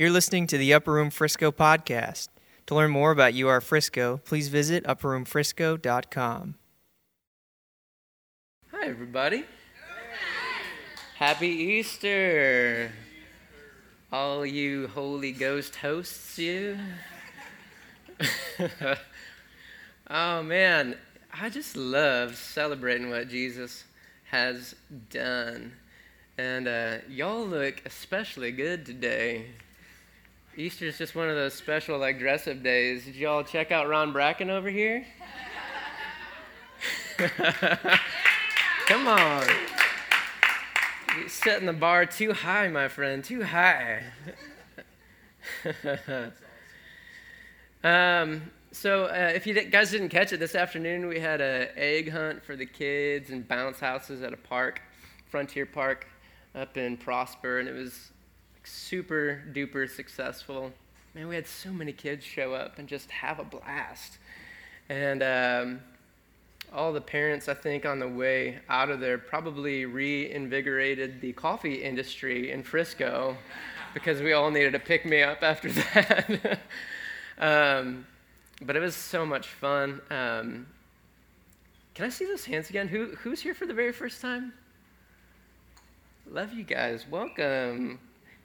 You're 0.00 0.08
listening 0.08 0.46
to 0.46 0.56
the 0.56 0.72
Upper 0.72 0.92
Room 0.92 1.10
Frisco 1.10 1.52
podcast. 1.52 2.28
To 2.68 2.74
learn 2.74 2.90
more 2.90 3.10
about 3.10 3.34
UR 3.34 3.60
Frisco, 3.60 4.16
please 4.24 4.48
visit 4.48 4.82
upperroomfrisco.com. 4.84 6.54
Hi, 8.72 8.86
everybody. 8.86 9.44
Happy 11.16 11.48
Easter. 11.48 12.90
All 14.10 14.46
you 14.46 14.88
Holy 14.88 15.32
Ghost 15.32 15.76
hosts, 15.76 16.38
you. 16.38 16.78
oh, 20.08 20.42
man. 20.42 20.96
I 21.30 21.50
just 21.50 21.76
love 21.76 22.36
celebrating 22.36 23.10
what 23.10 23.28
Jesus 23.28 23.84
has 24.30 24.74
done. 25.10 25.74
And 26.38 26.68
uh, 26.68 26.96
y'all 27.06 27.46
look 27.46 27.82
especially 27.84 28.50
good 28.50 28.86
today. 28.86 29.44
Easter 30.56 30.86
is 30.86 30.98
just 30.98 31.14
one 31.14 31.28
of 31.28 31.36
those 31.36 31.54
special, 31.54 31.96
like, 31.98 32.18
dress 32.18 32.48
up 32.48 32.62
days. 32.62 33.04
Did 33.04 33.14
y'all 33.14 33.44
check 33.44 33.70
out 33.70 33.88
Ron 33.88 34.12
Bracken 34.12 34.50
over 34.50 34.68
here? 34.68 35.06
Come 38.86 39.06
on. 39.06 39.46
You're 41.16 41.28
setting 41.28 41.66
the 41.66 41.72
bar 41.72 42.04
too 42.04 42.32
high, 42.32 42.66
my 42.68 42.88
friend, 42.88 43.22
too 43.22 43.44
high. 43.44 44.02
um, 47.84 48.50
so, 48.72 49.04
uh, 49.04 49.32
if 49.34 49.46
you 49.46 49.54
guys 49.54 49.92
didn't 49.92 50.08
catch 50.08 50.32
it 50.32 50.40
this 50.40 50.56
afternoon, 50.56 51.06
we 51.06 51.20
had 51.20 51.40
an 51.40 51.68
egg 51.76 52.10
hunt 52.10 52.42
for 52.44 52.56
the 52.56 52.66
kids 52.66 53.30
and 53.30 53.46
bounce 53.46 53.78
houses 53.78 54.22
at 54.22 54.32
a 54.32 54.36
park, 54.36 54.82
Frontier 55.26 55.66
Park, 55.66 56.08
up 56.56 56.76
in 56.76 56.96
Prosper, 56.96 57.60
and 57.60 57.68
it 57.68 57.74
was 57.74 58.10
super 58.64 59.42
duper 59.52 59.88
successful. 59.88 60.72
Man, 61.14 61.28
we 61.28 61.34
had 61.34 61.46
so 61.46 61.70
many 61.70 61.92
kids 61.92 62.24
show 62.24 62.54
up 62.54 62.78
and 62.78 62.88
just 62.88 63.10
have 63.10 63.38
a 63.38 63.44
blast. 63.44 64.18
And 64.88 65.22
um, 65.22 65.80
all 66.72 66.92
the 66.92 67.00
parents, 67.00 67.48
I 67.48 67.54
think, 67.54 67.84
on 67.84 67.98
the 67.98 68.08
way 68.08 68.58
out 68.68 68.90
of 68.90 69.00
there 69.00 69.18
probably 69.18 69.86
reinvigorated 69.86 71.20
the 71.20 71.32
coffee 71.32 71.82
industry 71.82 72.52
in 72.52 72.62
Frisco 72.62 73.36
because 73.94 74.22
we 74.22 74.32
all 74.32 74.50
needed 74.50 74.72
to 74.72 74.78
pick 74.78 75.04
me 75.04 75.22
up 75.22 75.42
after 75.42 75.70
that. 75.94 76.60
um, 77.38 78.06
but 78.62 78.76
it 78.76 78.80
was 78.80 78.94
so 78.94 79.26
much 79.26 79.48
fun. 79.48 80.00
Um, 80.10 80.66
can 81.94 82.06
I 82.06 82.08
see 82.08 82.24
those 82.24 82.44
hands 82.44 82.70
again? 82.70 82.88
Who, 82.88 83.16
who's 83.16 83.40
here 83.40 83.54
for 83.54 83.66
the 83.66 83.74
very 83.74 83.92
first 83.92 84.20
time? 84.20 84.52
Love 86.30 86.52
you 86.52 86.62
guys. 86.62 87.06
Welcome. 87.10 87.98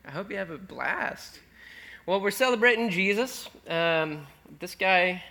I 0.08 0.12
hope 0.12 0.30
you 0.30 0.38
have 0.38 0.52
a 0.52 0.58
blast. 0.58 1.40
Well, 2.06 2.22
we're 2.22 2.30
celebrating 2.30 2.92
Jesus. 2.92 3.50
Um, 3.68 4.28
this 4.60 4.76
guy, 4.76 5.24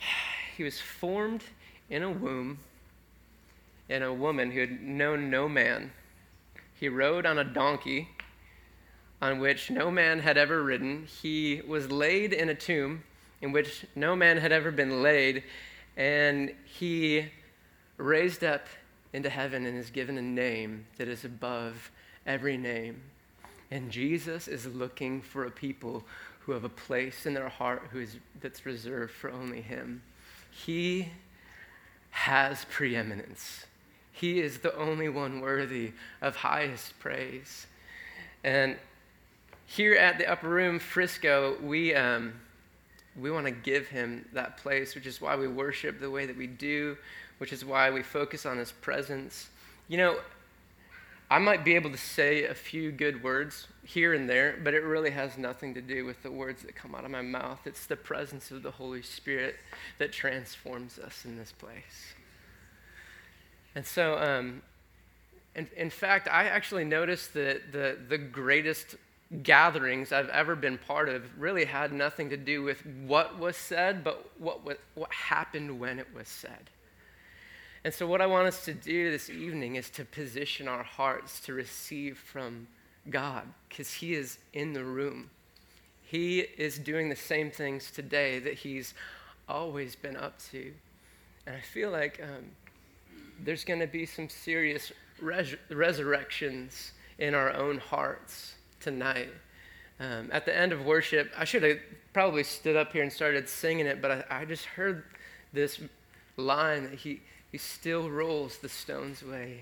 he 0.56 0.64
was 0.64 0.80
formed 0.80 1.44
in 1.90 2.02
a 2.02 2.10
womb 2.10 2.60
in 3.90 4.02
a 4.02 4.12
woman 4.12 4.50
who 4.50 4.60
had 4.60 4.82
known 4.82 5.28
no 5.28 5.50
man. 5.50 5.92
He 6.80 6.88
rode 6.88 7.26
on 7.26 7.38
a 7.38 7.44
donkey 7.44 8.08
on 9.20 9.38
which 9.38 9.70
no 9.70 9.90
man 9.90 10.20
had 10.20 10.38
ever 10.38 10.62
ridden. 10.62 11.06
He 11.20 11.60
was 11.66 11.92
laid 11.92 12.32
in 12.32 12.48
a 12.48 12.54
tomb 12.54 13.04
in 13.42 13.52
which 13.52 13.84
no 13.94 14.16
man 14.16 14.38
had 14.38 14.50
ever 14.50 14.70
been 14.70 15.02
laid, 15.02 15.44
and 15.94 16.54
he 16.64 17.26
raised 17.98 18.42
up 18.42 18.66
into 19.12 19.28
heaven 19.28 19.66
and 19.66 19.78
is 19.78 19.90
given 19.90 20.18
a 20.18 20.22
name 20.22 20.86
that 20.96 21.08
is 21.08 21.24
above 21.24 21.90
every 22.26 22.56
name. 22.56 23.00
And 23.70 23.90
Jesus 23.90 24.48
is 24.48 24.66
looking 24.66 25.22
for 25.22 25.44
a 25.44 25.50
people 25.50 26.04
who 26.40 26.52
have 26.52 26.64
a 26.64 26.68
place 26.68 27.26
in 27.26 27.34
their 27.34 27.48
heart 27.48 27.82
who 27.90 28.00
is, 28.00 28.16
that's 28.40 28.66
reserved 28.66 29.12
for 29.12 29.30
only 29.30 29.60
Him. 29.60 30.02
He 30.50 31.08
has 32.10 32.66
preeminence. 32.70 33.66
He 34.12 34.40
is 34.40 34.58
the 34.58 34.76
only 34.76 35.08
one 35.08 35.40
worthy 35.40 35.92
of 36.20 36.36
highest 36.36 36.98
praise. 36.98 37.66
And 38.44 38.76
here 39.66 39.94
at 39.94 40.18
the 40.18 40.26
Upper 40.26 40.48
Room, 40.48 40.78
Frisco, 40.78 41.56
we, 41.62 41.94
um, 41.94 42.34
we 43.18 43.30
want 43.30 43.46
to 43.46 43.52
give 43.52 43.88
him 43.88 44.26
that 44.34 44.58
place, 44.58 44.94
which 44.94 45.06
is 45.06 45.20
why 45.20 45.36
we 45.36 45.48
worship 45.48 45.98
the 45.98 46.10
way 46.10 46.26
that 46.26 46.36
we 46.36 46.46
do, 46.46 46.96
which 47.38 47.52
is 47.52 47.64
why 47.64 47.90
we 47.90 48.02
focus 48.02 48.46
on 48.46 48.58
his 48.58 48.72
presence. 48.72 49.48
You 49.88 49.98
know, 49.98 50.18
I 51.30 51.38
might 51.38 51.64
be 51.64 51.74
able 51.76 51.90
to 51.90 51.96
say 51.96 52.44
a 52.44 52.54
few 52.54 52.92
good 52.92 53.22
words 53.22 53.66
here 53.84 54.12
and 54.12 54.28
there, 54.28 54.58
but 54.62 54.74
it 54.74 54.82
really 54.82 55.10
has 55.10 55.38
nothing 55.38 55.72
to 55.74 55.80
do 55.80 56.04
with 56.04 56.22
the 56.22 56.30
words 56.30 56.62
that 56.62 56.74
come 56.74 56.94
out 56.94 57.06
of 57.06 57.10
my 57.10 57.22
mouth. 57.22 57.60
It's 57.64 57.86
the 57.86 57.96
presence 57.96 58.50
of 58.50 58.62
the 58.62 58.70
Holy 58.70 59.00
Spirit 59.00 59.56
that 59.98 60.12
transforms 60.12 60.98
us 60.98 61.24
in 61.24 61.38
this 61.38 61.50
place. 61.52 62.14
And 63.74 63.86
so, 63.86 64.18
um, 64.18 64.60
in, 65.54 65.68
in 65.76 65.88
fact, 65.88 66.28
I 66.30 66.44
actually 66.44 66.84
noticed 66.84 67.32
that 67.34 67.72
the, 67.72 67.96
the 68.08 68.18
greatest 68.18 68.96
gatherings 69.42 70.12
I've 70.12 70.28
ever 70.28 70.54
been 70.54 70.76
part 70.76 71.08
of 71.08 71.22
really 71.40 71.64
had 71.64 71.92
nothing 71.92 72.28
to 72.30 72.36
do 72.36 72.62
with 72.62 72.84
what 73.06 73.38
was 73.38 73.56
said, 73.56 74.04
but 74.04 74.30
what, 74.38 74.64
what, 74.64 74.78
what 74.94 75.10
happened 75.10 75.80
when 75.80 75.98
it 75.98 76.08
was 76.14 76.28
said. 76.28 76.68
And 77.84 77.92
so, 77.92 78.06
what 78.06 78.20
I 78.20 78.26
want 78.26 78.46
us 78.46 78.64
to 78.66 78.74
do 78.74 79.10
this 79.10 79.28
evening 79.28 79.74
is 79.74 79.90
to 79.90 80.04
position 80.04 80.68
our 80.68 80.84
hearts 80.84 81.40
to 81.40 81.52
receive 81.52 82.16
from 82.16 82.68
God, 83.10 83.44
because 83.68 83.92
He 83.92 84.14
is 84.14 84.38
in 84.52 84.72
the 84.72 84.84
room. 84.84 85.30
He 86.02 86.40
is 86.40 86.78
doing 86.78 87.08
the 87.08 87.16
same 87.16 87.50
things 87.50 87.90
today 87.90 88.38
that 88.38 88.54
He's 88.54 88.94
always 89.48 89.96
been 89.96 90.16
up 90.16 90.40
to. 90.50 90.72
And 91.46 91.56
I 91.56 91.60
feel 91.60 91.90
like 91.90 92.20
um, 92.22 92.44
there's 93.44 93.64
going 93.64 93.80
to 93.80 93.88
be 93.88 94.06
some 94.06 94.28
serious 94.28 94.92
res- 95.20 95.56
resurrections 95.68 96.92
in 97.18 97.34
our 97.34 97.52
own 97.52 97.78
hearts 97.78 98.54
tonight. 98.78 99.30
Um, 99.98 100.28
at 100.32 100.44
the 100.44 100.56
end 100.56 100.72
of 100.72 100.84
worship, 100.84 101.32
I 101.36 101.44
should 101.44 101.62
have 101.64 101.78
probably 102.12 102.44
stood 102.44 102.76
up 102.76 102.92
here 102.92 103.02
and 103.02 103.12
started 103.12 103.48
singing 103.48 103.86
it, 103.86 104.00
but 104.00 104.10
I, 104.10 104.24
I 104.42 104.44
just 104.44 104.66
heard 104.66 105.04
this 105.52 105.80
line 106.36 106.84
that 106.84 106.94
he, 106.94 107.20
he 107.52 107.58
still 107.58 108.10
rolls 108.10 108.56
the 108.58 108.68
stones 108.68 109.22
away. 109.22 109.60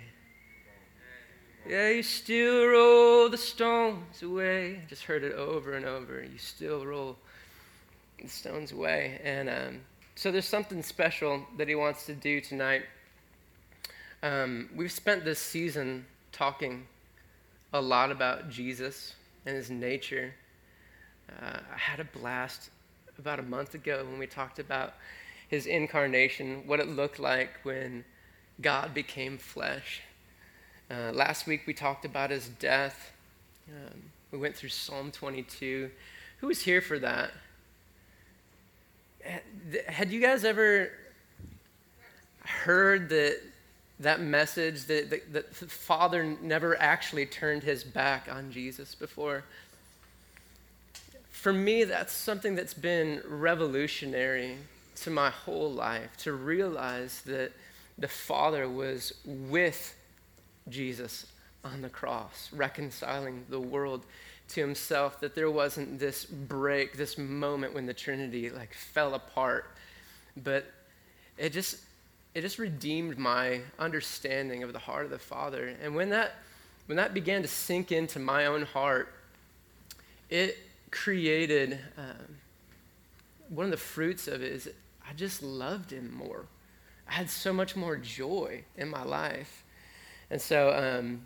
Yeah, 1.69 1.91
you 1.91 2.03
still 2.03 2.67
roll 2.69 3.29
the 3.29 3.37
stones 3.37 4.23
away. 4.23 4.81
Just 4.89 5.03
heard 5.03 5.25
it 5.25 5.35
over 5.35 5.75
and 5.75 5.85
over. 5.85 6.23
You 6.23 6.39
still 6.39 6.87
roll 6.87 7.19
the 8.23 8.29
stones 8.29 8.73
away. 8.73 9.21
And 9.23 9.51
um, 9.51 9.81
so 10.15 10.31
there's 10.31 10.47
something 10.47 10.83
special 10.83 11.45
that 11.59 11.69
he 11.69 11.75
wants 11.75 12.07
to 12.07 12.15
do 12.15 12.41
tonight. 12.41 12.83
Um, 14.23 14.71
we've 14.75 14.93
spent 14.93 15.25
this 15.25 15.39
season 15.39 16.07
talking 16.33 16.87
a 17.73 17.81
lot 17.81 18.11
about 18.11 18.51
Jesus 18.51 19.15
and 19.47 19.57
his 19.57 19.71
nature. 19.71 20.33
Uh, 21.29 21.59
I 21.75 21.77
had 21.77 22.01
a 22.01 22.05
blast 22.05 22.71
about 23.19 23.39
a 23.39 23.43
month 23.43 23.75
ago 23.75 24.05
when 24.09 24.19
we 24.19 24.27
talked 24.27 24.59
about 24.59 24.95
his 25.51 25.67
incarnation, 25.67 26.63
what 26.67 26.79
it 26.79 26.89
looked 26.89 27.19
like 27.19 27.51
when 27.65 28.05
God 28.61 28.95
became 28.95 29.37
flesh. 29.37 30.01
Uh, 30.89 31.11
last 31.13 31.47
week 31.47 31.67
we 31.67 31.75
talked 31.75 32.05
about 32.05 32.31
his 32.31 32.49
death. 32.49 33.13
Um, 33.69 34.03
we 34.31 34.39
went 34.39 34.57
through 34.57 34.69
Psalm 34.69 35.11
22. 35.11 35.91
Who 36.39 36.47
was 36.47 36.63
here 36.63 36.81
for 36.81 36.99
that? 37.01 37.33
Had 39.87 40.11
you 40.11 40.21
guys 40.21 40.45
ever 40.45 40.93
heard 42.45 43.09
that 43.11 43.41
that 44.01 44.21
message 44.21 44.87
that, 44.87 45.11
that, 45.11 45.33
that 45.33 45.55
the 45.55 45.67
Father 45.67 46.25
never 46.41 46.81
actually 46.81 47.27
turned 47.27 47.63
his 47.63 47.85
back 47.85 48.29
on 48.33 48.51
Jesus 48.51 48.95
before. 48.95 49.45
For 51.31 51.53
me, 51.53 51.85
that's 51.85 52.15
something 52.15 52.55
that's 52.55 52.73
been 52.73 53.23
revolutionary 53.29 54.57
to 55.05 55.11
my 55.11 55.31
whole 55.31 55.71
life 55.71 56.17
to 56.19 56.33
realize 56.33 57.23
that 57.23 57.53
the 57.99 58.09
Father 58.09 58.69
was 58.69 59.13
with 59.25 59.97
Jesus 60.69 61.27
on 61.65 61.83
the 61.83 61.89
cross, 61.89 62.49
reconciling 62.53 63.45
the 63.49 63.61
world 63.61 64.07
to 64.49 64.61
himself, 64.61 65.21
that 65.21 65.35
there 65.35 65.51
wasn't 65.51 65.99
this 65.99 66.25
break, 66.25 66.97
this 66.97 67.19
moment 67.19 67.75
when 67.75 67.87
the 67.87 67.95
Trinity 67.95 68.51
like 68.51 68.75
fell 68.75 69.15
apart, 69.15 69.67
but 70.37 70.65
it 71.37 71.53
just 71.53 71.79
it 72.35 72.43
just 72.43 72.59
redeemed 72.59 73.19
my 73.19 73.61
understanding 73.79 74.63
of 74.63 74.73
the 74.73 74.79
heart 74.79 75.05
of 75.05 75.11
the 75.11 75.19
Father. 75.19 75.75
And 75.83 75.95
when 75.95 76.11
that, 76.11 76.37
when 76.87 76.97
that 76.97 77.13
began 77.13 77.43
to 77.43 77.49
sink 77.49 77.91
into 77.91 78.19
my 78.21 78.47
own 78.47 78.63
heart, 78.63 79.13
it 80.29 80.57
created 80.93 81.79
um, 81.99 82.37
one 83.49 83.65
of 83.65 83.73
the 83.73 83.77
fruits 83.77 84.29
of 84.29 84.43
it 84.43 84.53
is 84.53 84.71
I 85.11 85.13
just 85.15 85.43
loved 85.43 85.93
him 85.93 86.15
more. 86.15 86.47
I 87.09 87.15
had 87.15 87.29
so 87.29 87.53
much 87.53 87.75
more 87.75 87.97
joy 87.97 88.63
in 88.77 88.89
my 88.89 89.03
life. 89.03 89.65
And 90.31 90.41
so 90.41 90.71
um, 90.73 91.23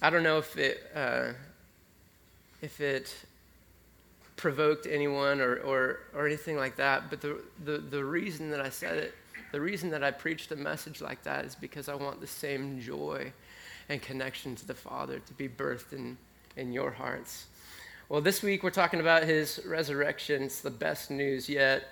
I 0.00 0.10
don't 0.10 0.22
know 0.22 0.38
if 0.38 0.56
it, 0.56 0.80
uh, 0.94 1.32
if 2.62 2.80
it 2.80 3.12
provoked 4.36 4.86
anyone 4.86 5.40
or, 5.40 5.56
or, 5.56 6.00
or 6.14 6.26
anything 6.26 6.56
like 6.56 6.76
that. 6.76 7.10
But 7.10 7.20
the, 7.20 7.40
the, 7.64 7.78
the 7.78 8.04
reason 8.04 8.50
that 8.50 8.60
I 8.60 8.68
said 8.68 8.98
it, 8.98 9.14
the 9.50 9.60
reason 9.60 9.90
that 9.90 10.04
I 10.04 10.12
preached 10.12 10.52
a 10.52 10.56
message 10.56 11.00
like 11.00 11.24
that 11.24 11.44
is 11.44 11.56
because 11.56 11.88
I 11.88 11.96
want 11.96 12.20
the 12.20 12.28
same 12.28 12.80
joy 12.80 13.32
and 13.88 14.00
connection 14.00 14.54
to 14.56 14.66
the 14.66 14.74
Father 14.74 15.18
to 15.18 15.32
be 15.34 15.48
birthed 15.48 15.92
in, 15.92 16.16
in 16.56 16.72
your 16.72 16.92
hearts. 16.92 17.46
Well, 18.08 18.20
this 18.20 18.42
week 18.42 18.62
we're 18.62 18.70
talking 18.70 19.00
about 19.00 19.24
his 19.24 19.60
resurrection. 19.66 20.44
It's 20.44 20.60
the 20.60 20.70
best 20.70 21.10
news 21.10 21.48
yet. 21.48 21.88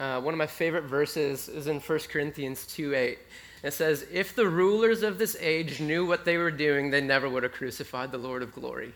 Uh, 0.00 0.20
one 0.20 0.32
of 0.32 0.38
my 0.38 0.46
favorite 0.46 0.84
verses 0.84 1.48
is 1.48 1.66
in 1.66 1.80
1 1.80 1.98
Corinthians 2.10 2.66
2 2.66 2.94
8. 2.94 3.18
It 3.64 3.72
says, 3.72 4.06
If 4.12 4.34
the 4.34 4.48
rulers 4.48 5.02
of 5.02 5.18
this 5.18 5.36
age 5.40 5.80
knew 5.80 6.06
what 6.06 6.24
they 6.24 6.36
were 6.36 6.52
doing, 6.52 6.90
they 6.90 7.00
never 7.00 7.28
would 7.28 7.42
have 7.42 7.52
crucified 7.52 8.12
the 8.12 8.18
Lord 8.18 8.42
of 8.42 8.52
glory. 8.52 8.94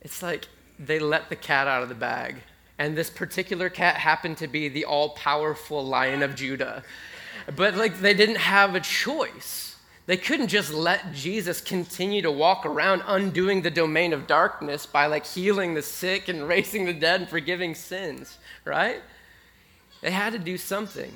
It's 0.00 0.22
like 0.22 0.46
they 0.78 1.00
let 1.00 1.28
the 1.28 1.36
cat 1.36 1.66
out 1.66 1.82
of 1.82 1.88
the 1.88 1.94
bag. 1.94 2.36
And 2.78 2.96
this 2.96 3.10
particular 3.10 3.68
cat 3.68 3.96
happened 3.96 4.36
to 4.38 4.46
be 4.46 4.68
the 4.68 4.84
all 4.84 5.10
powerful 5.10 5.84
lion 5.84 6.22
of 6.22 6.36
Judah. 6.36 6.84
But 7.56 7.74
like 7.74 7.98
they 7.98 8.14
didn't 8.14 8.36
have 8.36 8.76
a 8.76 8.80
choice. 8.80 9.76
They 10.08 10.16
couldn't 10.16 10.48
just 10.48 10.72
let 10.72 11.12
Jesus 11.12 11.60
continue 11.60 12.22
to 12.22 12.30
walk 12.30 12.64
around 12.64 13.02
undoing 13.06 13.60
the 13.60 13.70
domain 13.70 14.14
of 14.14 14.26
darkness 14.26 14.86
by 14.86 15.04
like 15.04 15.26
healing 15.26 15.74
the 15.74 15.82
sick 15.82 16.28
and 16.28 16.48
raising 16.48 16.86
the 16.86 16.94
dead 16.94 17.20
and 17.20 17.28
forgiving 17.28 17.74
sins, 17.74 18.38
right? 18.64 19.02
They 20.00 20.10
had 20.10 20.32
to 20.32 20.38
do 20.38 20.56
something. 20.56 21.12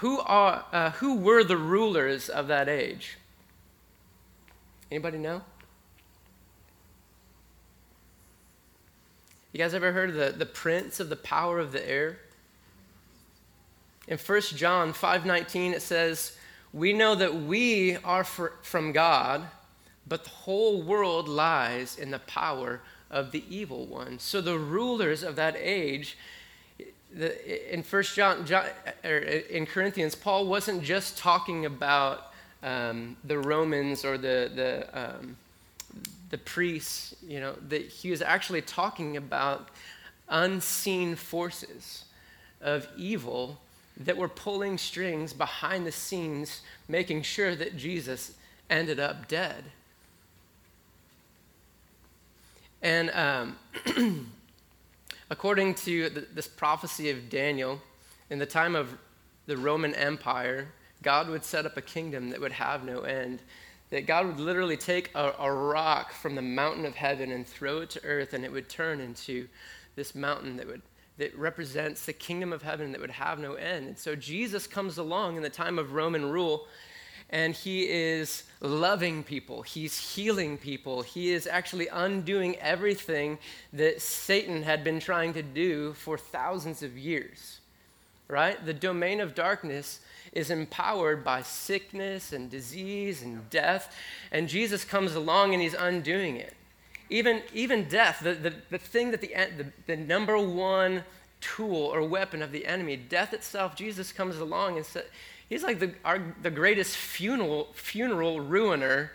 Who, 0.00 0.18
are, 0.18 0.64
uh, 0.72 0.90
who 0.90 1.18
were 1.18 1.44
the 1.44 1.56
rulers 1.56 2.28
of 2.28 2.48
that 2.48 2.68
age? 2.68 3.16
Anybody 4.90 5.18
know? 5.18 5.42
You 9.52 9.58
guys 9.58 9.74
ever 9.74 9.92
heard 9.92 10.10
of 10.10 10.16
the, 10.16 10.36
the 10.36 10.44
prince 10.44 10.98
of 10.98 11.08
the 11.08 11.14
power 11.14 11.60
of 11.60 11.70
the 11.70 11.88
air? 11.88 12.18
In 14.08 14.18
1 14.18 14.40
John 14.56 14.92
5:19 14.92 15.72
it 15.72 15.82
says, 15.82 16.36
"We 16.72 16.92
know 16.92 17.14
that 17.14 17.34
we 17.34 17.96
are 17.98 18.24
for, 18.24 18.54
from 18.62 18.92
God, 18.92 19.48
but 20.06 20.24
the 20.24 20.30
whole 20.30 20.82
world 20.82 21.28
lies 21.28 21.96
in 21.96 22.10
the 22.10 22.18
power 22.18 22.80
of 23.10 23.30
the 23.30 23.44
evil 23.48 23.86
one." 23.86 24.18
So 24.18 24.40
the 24.40 24.58
rulers 24.58 25.22
of 25.22 25.36
that 25.36 25.54
age 25.56 26.16
the, 27.14 27.72
in 27.72 27.82
1 27.82 28.02
John, 28.14 28.46
John 28.46 28.66
er, 29.04 29.18
in 29.18 29.66
Corinthians, 29.66 30.14
Paul 30.14 30.46
wasn't 30.46 30.82
just 30.82 31.18
talking 31.18 31.66
about 31.66 32.32
um, 32.62 33.16
the 33.24 33.38
Romans 33.38 34.04
or 34.04 34.16
the, 34.16 34.50
the, 34.54 34.88
um, 34.98 35.36
the 36.30 36.38
priests, 36.38 37.14
you 37.26 37.40
know, 37.40 37.54
that 37.68 37.82
he 37.82 38.10
was 38.10 38.22
actually 38.22 38.62
talking 38.62 39.16
about 39.16 39.68
unseen 40.28 41.16
forces 41.16 42.04
of 42.60 42.88
evil 42.96 43.58
that 43.96 44.16
were 44.16 44.28
pulling 44.28 44.78
strings 44.78 45.32
behind 45.32 45.86
the 45.86 45.92
scenes, 45.92 46.62
making 46.88 47.22
sure 47.22 47.54
that 47.54 47.76
Jesus 47.76 48.34
ended 48.70 48.98
up 48.98 49.28
dead. 49.28 49.64
And 52.80 53.10
um, 53.10 53.56
according 55.30 55.74
to 55.74 56.10
this 56.34 56.48
prophecy 56.48 57.10
of 57.10 57.30
Daniel, 57.30 57.80
in 58.30 58.38
the 58.38 58.46
time 58.46 58.74
of 58.74 58.96
the 59.46 59.56
Roman 59.56 59.94
Empire, 59.94 60.68
God 61.02 61.28
would 61.28 61.44
set 61.44 61.66
up 61.66 61.76
a 61.76 61.82
kingdom 61.82 62.30
that 62.30 62.40
would 62.40 62.52
have 62.52 62.84
no 62.84 63.02
end. 63.02 63.40
That 63.90 64.06
God 64.06 64.26
would 64.26 64.40
literally 64.40 64.76
take 64.76 65.10
a, 65.14 65.34
a 65.38 65.52
rock 65.52 66.12
from 66.12 66.34
the 66.34 66.42
mountain 66.42 66.86
of 66.86 66.94
heaven 66.94 67.30
and 67.30 67.46
throw 67.46 67.80
it 67.82 67.90
to 67.90 68.04
earth, 68.04 68.32
and 68.32 68.44
it 68.44 68.50
would 68.50 68.68
turn 68.68 69.00
into 69.00 69.48
this 69.96 70.14
mountain 70.14 70.56
that 70.56 70.66
would 70.66 70.82
that 71.18 71.36
represents 71.36 72.06
the 72.06 72.12
kingdom 72.12 72.52
of 72.52 72.62
heaven 72.62 72.92
that 72.92 73.00
would 73.00 73.10
have 73.10 73.38
no 73.38 73.54
end. 73.54 73.86
And 73.88 73.98
so 73.98 74.14
Jesus 74.16 74.66
comes 74.66 74.98
along 74.98 75.36
in 75.36 75.42
the 75.42 75.50
time 75.50 75.78
of 75.78 75.92
Roman 75.92 76.30
rule 76.30 76.66
and 77.30 77.54
he 77.54 77.88
is 77.88 78.44
loving 78.60 79.24
people, 79.24 79.62
he's 79.62 80.14
healing 80.14 80.58
people, 80.58 81.00
he 81.00 81.30
is 81.30 81.46
actually 81.46 81.88
undoing 81.88 82.56
everything 82.56 83.38
that 83.72 84.02
Satan 84.02 84.62
had 84.62 84.84
been 84.84 85.00
trying 85.00 85.32
to 85.32 85.42
do 85.42 85.94
for 85.94 86.18
thousands 86.18 86.82
of 86.82 86.98
years. 86.98 87.60
Right? 88.28 88.64
The 88.64 88.74
domain 88.74 89.20
of 89.20 89.34
darkness 89.34 90.00
is 90.32 90.50
empowered 90.50 91.24
by 91.24 91.42
sickness 91.42 92.32
and 92.32 92.50
disease 92.50 93.22
and 93.22 93.48
death, 93.50 93.94
and 94.30 94.48
Jesus 94.48 94.84
comes 94.84 95.14
along 95.14 95.52
and 95.52 95.62
he's 95.62 95.74
undoing 95.74 96.36
it 96.36 96.54
even, 97.12 97.42
even 97.52 97.84
death, 97.84 98.20
the, 98.22 98.32
the, 98.32 98.54
the 98.70 98.78
thing 98.78 99.10
that 99.10 99.20
the, 99.20 99.28
the, 99.28 99.66
the 99.86 99.96
number 99.96 100.38
one 100.38 101.04
tool 101.42 101.76
or 101.76 102.02
weapon 102.02 102.40
of 102.40 102.52
the 102.52 102.64
enemy, 102.64 102.96
death 102.96 103.34
itself, 103.34 103.76
Jesus 103.76 104.12
comes 104.12 104.38
along 104.38 104.78
and 104.78 104.86
says, 104.86 105.04
he's 105.46 105.62
like 105.62 105.78
the, 105.78 105.92
our, 106.06 106.22
the 106.40 106.50
greatest 106.50 106.96
funeral, 106.96 107.68
funeral 107.74 108.40
ruiner 108.40 109.12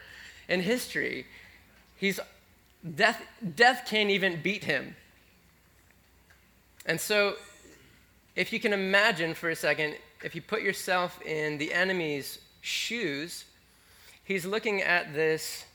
in 0.47 0.61
history. 0.61 1.25
He's, 1.95 2.19
death, 2.95 3.19
death 3.55 3.87
can't 3.87 4.11
even 4.11 4.43
beat 4.43 4.63
him. 4.63 4.95
And 6.85 7.01
so, 7.01 7.33
if 8.35 8.53
you 8.53 8.59
can 8.59 8.73
imagine 8.73 9.33
for 9.33 9.49
a 9.49 9.55
second, 9.55 9.95
if 10.23 10.35
you 10.35 10.41
put 10.43 10.61
yourself 10.61 11.19
in 11.23 11.57
the 11.57 11.73
enemy's 11.73 12.37
shoes, 12.61 13.45
he's 14.23 14.45
looking 14.45 14.83
at 14.83 15.15
this 15.15 15.65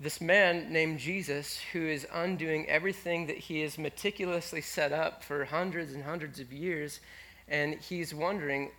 this 0.00 0.20
man 0.20 0.72
named 0.72 0.98
Jesus 0.98 1.58
who 1.72 1.86
is 1.86 2.06
undoing 2.12 2.68
everything 2.68 3.26
that 3.26 3.36
he 3.36 3.62
has 3.62 3.78
meticulously 3.78 4.60
set 4.60 4.92
up 4.92 5.24
for 5.24 5.44
hundreds 5.44 5.92
and 5.92 6.04
hundreds 6.04 6.38
of 6.38 6.52
years 6.52 7.00
and 7.48 7.74
he's 7.74 8.14
wondering 8.14 8.70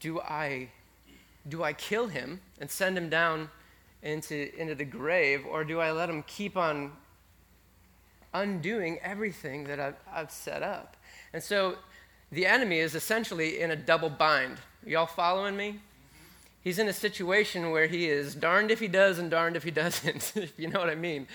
do 0.00 0.20
I 0.20 0.68
do 1.48 1.64
I 1.64 1.72
kill 1.72 2.06
him 2.06 2.40
and 2.60 2.70
send 2.70 2.96
him 2.96 3.08
down 3.08 3.50
into 4.02 4.50
into 4.56 4.74
the 4.74 4.84
grave 4.84 5.44
or 5.46 5.64
do 5.64 5.80
I 5.80 5.90
let 5.90 6.08
him 6.08 6.22
keep 6.26 6.56
on 6.56 6.92
undoing 8.34 8.98
everything 9.02 9.64
that 9.64 9.80
I've, 9.80 9.96
I've 10.12 10.30
set 10.30 10.62
up? 10.62 10.96
And 11.32 11.42
so 11.42 11.76
the 12.30 12.46
enemy 12.46 12.78
is 12.78 12.94
essentially 12.94 13.60
in 13.60 13.72
a 13.72 13.76
double 13.76 14.08
bind. 14.08 14.58
Y'all 14.86 15.06
following 15.06 15.56
me 15.56 15.80
He's 16.62 16.78
in 16.78 16.88
a 16.88 16.92
situation 16.92 17.70
where 17.70 17.86
he 17.86 18.08
is 18.08 18.34
darned 18.34 18.70
if 18.70 18.78
he 18.78 18.88
does 18.88 19.18
and 19.18 19.30
darned 19.30 19.56
if 19.56 19.64
he 19.64 19.70
doesn't, 19.82 20.32
if 20.36 20.58
you 20.58 20.68
know 20.68 20.80
what 20.80 20.90
I 20.90 20.94
mean. 20.94 21.26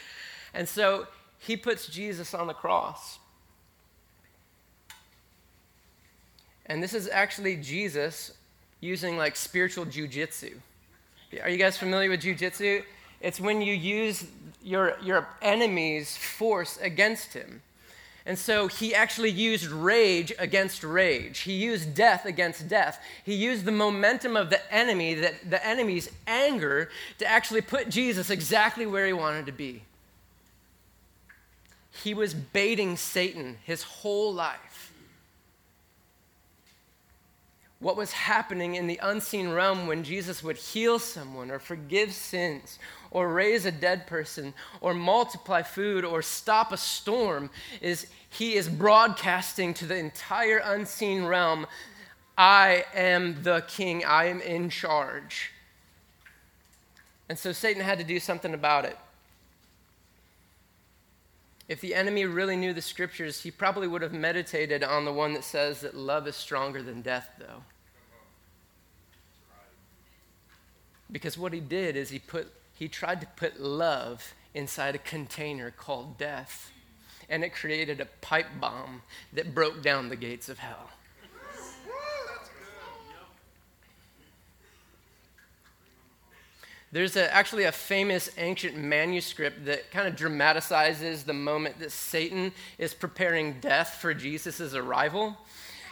And 0.54 0.68
so 0.68 1.08
he 1.40 1.58
puts 1.58 1.88
Jesus 1.88 2.34
on 2.34 2.48
the 2.48 2.54
cross. 2.54 3.20
And 6.66 6.84
this 6.84 6.94
is 6.94 7.08
actually 7.10 7.58
Jesus 7.58 8.34
using 8.82 9.18
like 9.18 9.36
spiritual 9.36 9.86
jujitsu. 9.86 10.54
Are 11.42 11.50
you 11.50 11.58
guys 11.58 11.78
familiar 11.78 12.10
with 12.10 12.22
jujitsu? 12.22 12.84
It's 13.22 13.40
when 13.40 13.62
you 13.62 13.74
use 13.74 14.26
your, 14.62 14.98
your 15.02 15.28
enemy's 15.42 16.16
force 16.16 16.78
against 16.82 17.34
him. 17.34 17.62
And 18.28 18.38
so 18.38 18.68
he 18.68 18.94
actually 18.94 19.32
used 19.32 19.68
rage 19.68 20.34
against 20.38 20.84
rage. 20.84 21.40
He 21.40 21.54
used 21.54 21.96
death 21.96 22.26
against 22.26 22.68
death. 22.68 23.02
He 23.24 23.34
used 23.34 23.64
the 23.64 23.72
momentum 23.72 24.36
of 24.36 24.50
the 24.50 24.60
enemy, 24.72 25.14
that 25.14 25.50
the 25.50 25.66
enemy's 25.66 26.12
anger, 26.28 26.90
to 27.20 27.26
actually 27.26 27.62
put 27.62 27.88
Jesus 27.88 28.30
exactly 28.30 28.86
where 28.86 29.08
he 29.08 29.14
wanted 29.14 29.46
to 29.46 29.54
be. 29.54 29.84
He 32.04 32.14
was 32.14 32.34
baiting 32.34 32.98
Satan 32.98 33.60
his 33.64 33.84
whole 33.84 34.34
life. 34.34 34.67
What 37.80 37.96
was 37.96 38.12
happening 38.12 38.76
in 38.76 38.88
the 38.88 39.00
unseen 39.04 39.50
realm 39.50 39.86
when 39.86 40.04
Jesus 40.04 40.44
would 40.44 40.58
heal 40.58 40.98
someone 40.98 41.52
or 41.52 41.60
forgive 41.60 42.12
sins 42.12 42.80
or 43.12 43.32
raise 43.32 43.66
a 43.66 43.72
dead 43.72 44.08
person 44.08 44.54
or 44.82 44.94
multiply 44.94 45.62
food 45.62 46.04
or 46.04 46.22
stop 46.22 46.72
a 46.72 46.78
storm 46.78 47.52
is 47.80 48.08
he 48.30 48.56
is 48.56 48.68
broadcasting 48.68 49.74
to 49.76 49.86
the 49.86 49.96
entire 49.96 50.58
unseen 50.58 51.26
realm 51.26 51.68
I 52.38 52.86
am 52.94 53.42
the 53.42 53.64
king, 53.68 54.06
I 54.06 54.26
am 54.26 54.42
in 54.42 54.70
charge. 54.70 55.52
And 57.30 57.38
so 57.38 57.52
Satan 57.52 57.82
had 57.82 57.98
to 57.98 58.04
do 58.04 58.20
something 58.20 58.54
about 58.54 58.86
it. 58.86 58.98
If 61.68 61.82
the 61.82 61.96
enemy 61.96 62.26
really 62.26 62.56
knew 62.56 62.74
the 62.74 62.82
scriptures, 62.82 63.42
he 63.42 63.52
probably 63.52 63.88
would 63.88 64.02
have 64.02 64.14
meditated 64.14 64.84
on 64.84 65.04
the 65.04 65.12
one 65.12 65.34
that 65.34 65.44
says 65.44 65.82
that 65.82 65.96
love 65.96 66.28
is 66.28 66.36
stronger 66.36 66.82
than 66.82 67.02
death, 67.02 67.30
though. 67.38 67.64
Because 71.12 71.38
what 71.38 71.54
he 71.54 71.60
did 71.60 71.96
is 71.96 72.10
he 72.10 72.20
put 72.20 72.52
he 72.74 72.88
tried 72.88 73.22
to 73.22 73.28
put 73.28 73.60
love 73.60 74.34
inside 74.54 74.94
a 74.94 75.00
container 75.00 75.72
called 75.72 76.18
death 76.18 76.72
and 77.28 77.44
it 77.44 77.54
created 77.54 78.00
a 78.00 78.06
pipe 78.22 78.48
bomb 78.60 79.02
that 79.34 79.56
broke 79.56 79.82
down 79.82 80.10
the 80.10 80.16
gates 80.16 80.48
of 80.48 80.60
hell. 80.60 80.92
There's 86.91 87.17
a, 87.17 87.34
actually 87.34 87.65
a 87.65 87.72
famous 87.72 88.29
ancient 88.38 88.77
manuscript 88.77 89.65
that 89.65 89.91
kind 89.91 90.08
of 90.08 90.15
dramatizes 90.15 91.24
the 91.24 91.34
moment 91.34 91.79
that 91.79 91.91
Satan 91.91 92.53
is 92.77 92.94
preparing 92.94 93.60
death 93.60 93.98
for 94.01 94.13
Jesus' 94.13 94.74
arrival. 94.74 95.36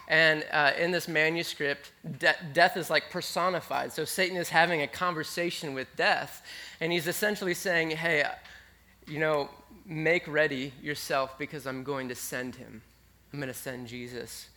And 0.07 0.45
uh, 0.51 0.71
in 0.77 0.91
this 0.91 1.07
manuscript, 1.07 1.91
de- 2.19 2.35
death 2.53 2.77
is 2.77 2.89
like 2.89 3.09
personified. 3.09 3.91
So 3.91 4.05
Satan 4.05 4.37
is 4.37 4.49
having 4.49 4.83
a 4.83 4.87
conversation 4.87 5.73
with 5.73 5.93
death, 5.95 6.45
and 6.79 6.91
he's 6.91 7.07
essentially 7.07 7.55
saying, 7.55 7.91
Hey, 7.91 8.23
you 9.07 9.19
know, 9.19 9.49
make 9.85 10.27
ready 10.27 10.73
yourself 10.81 11.37
because 11.37 11.65
I'm 11.67 11.83
going 11.83 12.07
to 12.09 12.15
send 12.15 12.55
him. 12.55 12.81
I'm 13.33 13.39
going 13.39 13.51
to 13.51 13.59
send 13.59 13.87
Jesus. 13.87 14.49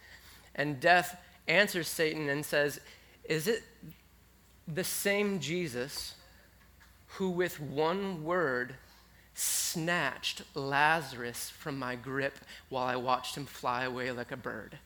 And 0.54 0.78
death 0.80 1.18
answers 1.48 1.88
Satan 1.88 2.28
and 2.28 2.44
says, 2.44 2.80
Is 3.24 3.48
it 3.48 3.62
the 4.66 4.84
same 4.84 5.40
Jesus 5.40 6.14
who, 7.18 7.30
with 7.30 7.60
one 7.60 8.22
word, 8.22 8.76
snatched 9.34 10.42
Lazarus 10.54 11.50
from 11.50 11.76
my 11.76 11.96
grip 11.96 12.38
while 12.68 12.86
I 12.86 12.94
watched 12.94 13.36
him 13.36 13.44
fly 13.44 13.82
away 13.82 14.12
like 14.12 14.30
a 14.30 14.36
bird? 14.36 14.78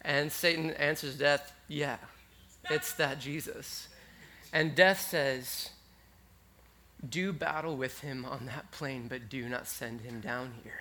And 0.00 0.32
Satan 0.32 0.72
answers 0.72 1.16
death, 1.16 1.52
Yeah, 1.68 1.98
it's 2.68 2.94
that 2.94 3.20
Jesus. 3.20 3.86
And 4.52 4.74
death 4.74 5.00
says, 5.00 5.70
Do 7.08 7.32
battle 7.32 7.76
with 7.76 8.00
him 8.00 8.24
on 8.24 8.46
that 8.46 8.72
plane, 8.72 9.06
but 9.08 9.28
do 9.28 9.48
not 9.48 9.68
send 9.68 10.00
him 10.00 10.20
down 10.20 10.54
here. 10.64 10.80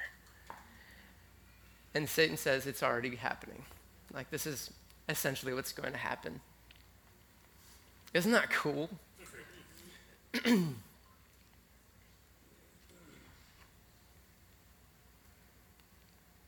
And 1.94 2.10
Satan 2.10 2.38
says, 2.38 2.66
It's 2.66 2.82
already 2.82 3.18
happening. 3.18 3.66
Like, 4.12 4.32
this 4.32 4.48
is 4.48 4.72
essentially 5.08 5.54
what's 5.54 5.74
going 5.74 5.92
to 5.92 6.00
happen. 6.00 6.42
Isn't 8.14 8.32
that 8.32 8.50
cool? 8.50 8.90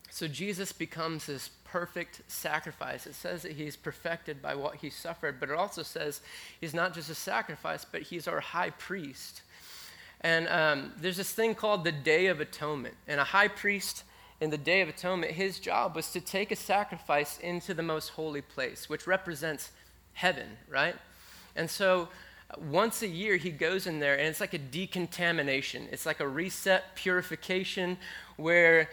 so 0.10 0.27
Jesus 0.27 0.72
becomes 0.74 1.25
this 1.25 1.50
perfect 1.63 2.22
sacrifice. 2.27 3.08
It 3.08 3.15
says 3.15 3.41
that 3.43 3.53
he's 3.53 3.75
perfected 3.75 4.41
by 4.41 4.55
what 4.55 4.75
he 4.75 4.89
suffered, 4.89 5.39
but 5.39 5.50
it 5.50 5.55
also 5.55 5.84
says 5.84 6.22
he's 6.60 6.74
not 6.74 6.93
just 6.93 7.10
a 7.10 7.15
sacrifice, 7.15 7.86
but 7.86 8.03
he's 8.03 8.27
our 8.27 8.39
high 8.41 8.70
priest. 8.72 9.41
And 10.22 10.48
um, 10.48 10.93
there's 11.00 11.17
this 11.17 11.32
thing 11.32 11.55
called 11.55 11.84
the 11.84 11.91
Day 11.91 12.27
of 12.27 12.39
Atonement. 12.39 12.96
And 13.08 13.20
a 13.20 13.25
high 13.25 13.48
priest 13.48 14.03
in 14.39 14.50
the 14.50 14.58
Day 14.58 14.82
of 14.82 14.89
Atonement, 14.89 15.32
his 15.32 15.60
job 15.60 15.96
was 15.96 16.12
to 16.12 16.22
take 16.22 16.51
a 16.51 16.55
sacrifice 16.55 17.39
into 17.39 17.74
the 17.74 17.84
most 17.84 18.10
holy 18.10 18.41
place, 18.41 18.89
which 18.89 19.08
represents 19.08 19.72
heaven, 20.13 20.48
right? 20.70 20.96
And 21.55 21.69
so 21.69 22.10
uh, 22.50 22.55
once 22.60 23.01
a 23.01 23.07
year, 23.07 23.38
he 23.38 23.51
goes 23.51 23.88
in 23.88 24.00
there, 24.00 24.17
and 24.17 24.27
it's 24.27 24.39
like 24.39 24.53
a 24.53 24.60
decontamination. 24.60 25.88
It's 25.91 26.05
like 26.05 26.19
a 26.19 26.27
reset 26.27 26.95
purification 26.95 27.98
where, 28.38 28.89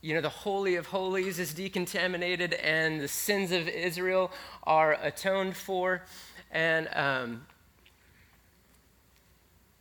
you 0.00 0.14
know, 0.14 0.20
the 0.20 0.28
Holy 0.28 0.76
of 0.76 0.86
Holies 0.86 1.38
is 1.38 1.52
decontaminated 1.52 2.58
and 2.62 3.00
the 3.00 3.08
sins 3.08 3.52
of 3.52 3.68
Israel 3.68 4.30
are 4.62 4.94
atoned 5.02 5.56
for. 5.56 6.02
And 6.50 6.88
um, 6.94 7.46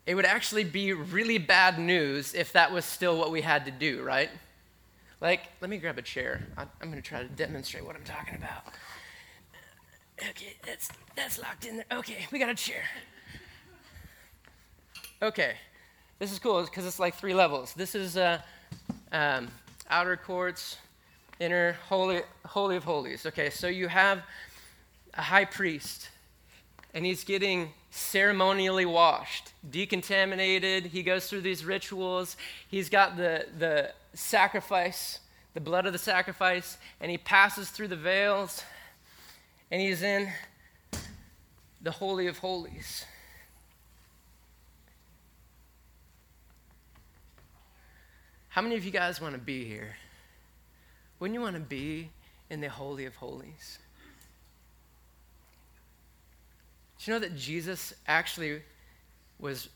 it 0.06 0.16
would 0.16 0.26
actually 0.26 0.64
be 0.64 0.94
really 0.94 1.38
bad 1.38 1.80
news 1.80 2.34
if 2.34 2.54
that 2.54 2.72
was 2.72 2.86
still 2.86 3.18
what 3.18 3.32
we 3.32 3.42
had 3.42 3.66
to 3.66 3.72
do, 3.72 4.02
right? 4.04 4.30
Like, 5.20 5.48
let 5.62 5.70
me 5.70 5.78
grab 5.78 5.98
a 5.98 6.02
chair. 6.02 6.48
I'm 6.58 6.70
going 6.82 7.02
to 7.02 7.02
try 7.02 7.24
to 7.24 7.30
demonstrate 7.30 7.86
what 7.86 7.96
I'm 7.96 8.04
talking 8.04 8.36
about. 8.36 8.66
Okay, 10.22 10.56
that's, 10.66 10.90
that's 11.16 11.40
locked 11.40 11.66
in 11.66 11.78
there. 11.78 11.86
Okay, 11.92 12.26
we 12.32 12.40
got 12.40 12.50
a 12.50 12.56
chair. 12.56 12.84
Okay, 15.22 15.54
this 16.20 16.32
is 16.32 16.40
cool 16.40 16.64
because 16.64 16.86
it's 16.86 17.00
like 17.00 17.16
three 17.16 17.34
levels. 17.34 17.74
This 17.74 17.96
is 17.96 18.18
uh, 18.18 18.40
um, 19.12 19.50
outer 19.90 20.18
courts, 20.18 20.78
inner 21.40 21.74
holy, 21.88 22.22
holy 22.46 22.76
of 22.76 22.84
holies. 22.84 23.26
Okay, 23.26 23.50
so 23.50 23.68
you 23.68 23.88
have 23.88 24.24
a 25.14 25.22
high 25.22 25.46
priest, 25.46 26.10
and 26.94 27.06
he's 27.06 27.24
getting 27.24 27.70
ceremonially 27.92 28.86
washed, 28.86 29.54
decontaminated. 29.70 30.86
He 30.86 31.04
goes 31.04 31.28
through 31.28 31.42
these 31.42 31.66
rituals. 31.66 32.38
He's 32.70 32.90
got 32.90 33.18
the, 33.18 33.48
the 33.58 33.92
sacrifice, 34.14 35.20
the 35.54 35.62
blood 35.62 35.86
of 35.86 35.94
the 35.94 36.00
sacrifice, 36.00 36.78
and 37.02 37.10
he 37.10 37.18
passes 37.18 37.70
through 37.70 37.88
the 37.88 37.96
veils, 37.96 38.64
and 39.72 39.82
he's 39.82 40.02
in 40.02 40.30
the 41.82 41.92
Holy 41.92 42.28
of 42.28 42.38
Holies. 42.38 43.06
How 48.50 48.62
many 48.62 48.76
of 48.76 48.84
you 48.84 48.92
guys 48.92 49.22
want 49.22 49.36
to 49.36 49.42
be 49.42 49.66
here? 49.66 49.96
Wouldn't 51.20 51.34
you 51.34 51.42
want 51.42 51.56
to 51.56 51.62
be 51.62 52.10
in 52.50 52.62
the 52.62 52.70
Holy 52.70 53.06
of 53.06 53.16
Holies? 53.16 53.80
Do 56.98 57.12
you 57.12 57.14
know 57.14 57.20
that 57.20 57.36
Jesus 57.36 57.94
actually 58.08 58.62
was 59.38 59.70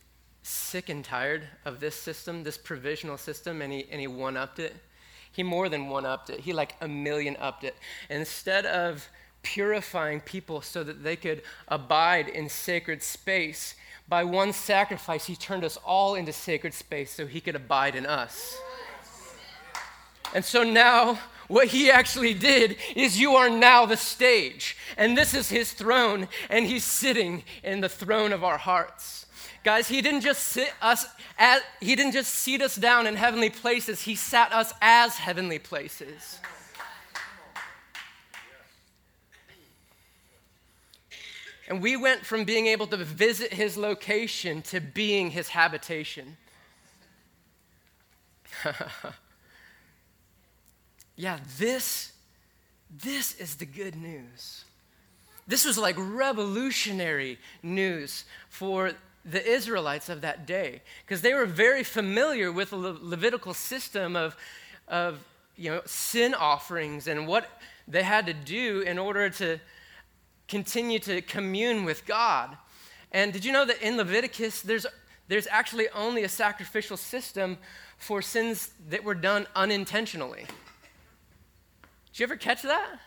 sick 0.43 0.89
and 0.89 1.05
tired 1.05 1.43
of 1.65 1.79
this 1.79 1.95
system, 1.95 2.43
this 2.43 2.57
provisional 2.57 3.17
system, 3.17 3.61
and 3.61 3.71
he, 3.71 3.87
and 3.91 4.01
he 4.01 4.07
one 4.07 4.37
upped 4.37 4.59
it? 4.59 4.75
He 5.31 5.43
more 5.43 5.69
than 5.69 5.87
one 5.87 6.05
upped 6.05 6.29
it. 6.29 6.39
He 6.39 6.51
like 6.51 6.75
a 6.81 6.87
million 6.87 7.37
upped 7.39 7.63
it. 7.63 7.75
instead 8.09 8.65
of 8.65 9.07
purifying 9.43 10.19
people 10.19 10.61
so 10.61 10.83
that 10.83 11.03
they 11.03 11.15
could 11.15 11.41
abide 11.67 12.27
in 12.27 12.49
sacred 12.49 13.01
space, 13.03 13.75
by 14.07 14.23
one 14.23 14.51
sacrifice, 14.51 15.25
he 15.25 15.35
turned 15.35 15.63
us 15.63 15.77
all 15.77 16.15
into 16.15 16.33
sacred 16.33 16.73
space 16.73 17.11
so 17.11 17.25
he 17.25 17.39
could 17.39 17.55
abide 17.55 17.95
in 17.95 18.05
us. 18.05 18.59
And 20.33 20.43
so 20.43 20.63
now 20.63 21.19
what 21.47 21.67
he 21.67 21.91
actually 21.91 22.33
did 22.33 22.77
is 22.95 23.19
you 23.19 23.35
are 23.35 23.49
now 23.49 23.85
the 23.85 23.97
stage, 23.97 24.77
and 24.97 25.17
this 25.17 25.33
is 25.33 25.49
his 25.49 25.73
throne, 25.73 26.27
and 26.49 26.65
he's 26.65 26.83
sitting 26.83 27.43
in 27.63 27.81
the 27.81 27.89
throne 27.89 28.31
of 28.31 28.43
our 28.43 28.57
hearts. 28.57 29.25
Guys, 29.63 29.87
he 29.87 30.01
didn't 30.01 30.21
just 30.21 30.43
sit 30.43 30.73
us 30.81 31.05
at, 31.37 31.61
he 31.79 31.95
didn't 31.95 32.13
just 32.13 32.33
seat 32.33 32.61
us 32.61 32.75
down 32.75 33.05
in 33.05 33.15
heavenly 33.15 33.49
places, 33.49 34.01
he 34.01 34.15
sat 34.15 34.51
us 34.53 34.73
as 34.81 35.17
heavenly 35.17 35.59
places. 35.59 36.39
And 41.71 41.81
we 41.81 41.95
went 41.95 42.25
from 42.25 42.43
being 42.43 42.67
able 42.67 42.85
to 42.87 42.97
visit 42.97 43.53
his 43.53 43.77
location 43.77 44.61
to 44.63 44.81
being 44.81 45.31
his 45.31 45.47
habitation. 45.47 46.35
Yeah, 51.15 51.39
this, 51.59 52.13
this 52.89 53.35
is 53.35 53.57
the 53.57 53.65
good 53.65 53.95
news. 53.95 54.65
This 55.47 55.65
was 55.65 55.77
like 55.77 55.95
revolutionary 55.99 57.37
news 57.61 58.25
for 58.49 58.93
the 59.23 59.45
Israelites 59.45 60.09
of 60.09 60.21
that 60.21 60.47
day 60.47 60.81
because 61.05 61.21
they 61.21 61.35
were 61.35 61.45
very 61.45 61.83
familiar 61.83 62.51
with 62.51 62.71
the 62.71 62.77
Le- 62.77 62.97
Levitical 62.99 63.53
system 63.53 64.15
of, 64.15 64.35
of 64.87 65.19
you 65.55 65.69
know, 65.69 65.81
sin 65.85 66.33
offerings 66.33 67.07
and 67.07 67.27
what 67.27 67.61
they 67.87 68.01
had 68.01 68.25
to 68.25 68.33
do 68.33 68.81
in 68.81 68.97
order 68.97 69.29
to 69.29 69.59
continue 70.51 70.99
to 70.99 71.21
commune 71.21 71.85
with 71.85 72.05
God. 72.05 72.57
And 73.13 73.31
did 73.31 73.45
you 73.45 73.53
know 73.53 73.63
that 73.63 73.81
in 73.81 73.95
Leviticus, 73.95 74.61
there's, 74.61 74.85
there's 75.29 75.47
actually 75.49 75.87
only 75.95 76.23
a 76.23 76.29
sacrificial 76.29 76.97
system 76.97 77.57
for 77.97 78.21
sins 78.21 78.69
that 78.89 79.05
were 79.05 79.15
done 79.15 79.47
unintentionally? 79.55 80.45
Did 82.11 82.19
you 82.19 82.23
ever 82.25 82.35
catch 82.35 82.63
that? 82.63 82.99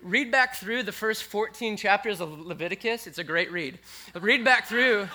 Read 0.00 0.30
back 0.30 0.54
through 0.54 0.84
the 0.84 0.92
first 0.92 1.24
14 1.24 1.76
chapters 1.76 2.20
of 2.20 2.38
Leviticus. 2.38 3.08
It's 3.08 3.18
a 3.18 3.24
great 3.24 3.50
read. 3.50 3.80
Read 4.14 4.44
back 4.44 4.68
through. 4.68 5.08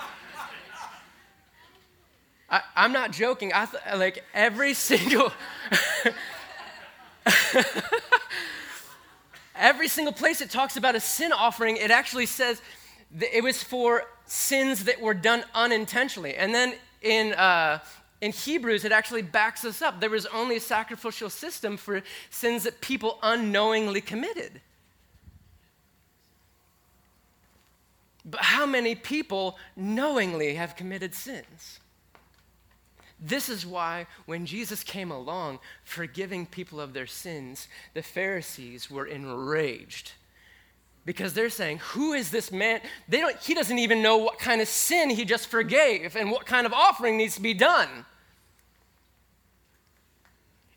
I, 2.49 2.61
am 2.75 2.91
not 2.91 3.13
joking. 3.13 3.53
I 3.53 3.65
th- 3.65 3.81
like 3.95 4.25
every 4.33 4.73
single. 4.89 5.31
Every 9.57 9.87
single 9.87 10.13
place 10.13 10.41
it 10.41 10.49
talks 10.49 10.77
about 10.77 10.95
a 10.95 10.99
sin 10.99 11.31
offering, 11.31 11.77
it 11.77 11.91
actually 11.91 12.25
says 12.25 12.61
it 13.19 13.43
was 13.43 13.63
for 13.63 14.03
sins 14.25 14.85
that 14.85 14.99
were 15.01 15.13
done 15.13 15.43
unintentionally. 15.53 16.35
And 16.35 16.53
then 16.53 16.75
in 17.01 17.33
uh, 17.33 17.79
in 18.21 18.31
Hebrews, 18.31 18.85
it 18.85 18.91
actually 18.91 19.21
backs 19.21 19.65
us 19.65 19.81
up. 19.81 19.99
There 19.99 20.09
was 20.09 20.25
only 20.27 20.55
a 20.57 20.61
sacrificial 20.61 21.29
system 21.29 21.77
for 21.77 22.01
sins 22.29 22.63
that 22.63 22.81
people 22.81 23.19
unknowingly 23.21 24.01
committed. 24.01 24.61
But 28.25 28.41
how 28.41 28.65
many 28.65 28.95
people 28.95 29.57
knowingly 29.75 30.55
have 30.55 30.75
committed 30.75 31.13
sins? 31.13 31.79
This 33.19 33.47
is 33.49 33.65
why 33.65 34.07
when 34.25 34.45
Jesus 34.45 34.83
came 34.83 35.11
along 35.11 35.59
forgiving 35.83 36.45
people 36.45 36.81
of 36.81 36.93
their 36.93 37.07
sins, 37.07 37.67
the 37.93 38.01
Pharisees 38.01 38.91
were 38.91 39.05
enraged 39.05 40.13
because 41.05 41.33
they're 41.33 41.49
saying, 41.49 41.79
Who 41.93 42.13
is 42.13 42.31
this 42.31 42.51
man? 42.51 42.81
They 43.07 43.19
don't, 43.19 43.37
he 43.37 43.53
doesn't 43.53 43.79
even 43.79 44.01
know 44.01 44.17
what 44.17 44.39
kind 44.39 44.59
of 44.59 44.67
sin 44.67 45.09
he 45.09 45.23
just 45.23 45.47
forgave 45.47 46.15
and 46.15 46.31
what 46.31 46.45
kind 46.45 46.65
of 46.65 46.73
offering 46.73 47.17
needs 47.17 47.35
to 47.35 47.41
be 47.41 47.53
done. 47.53 47.87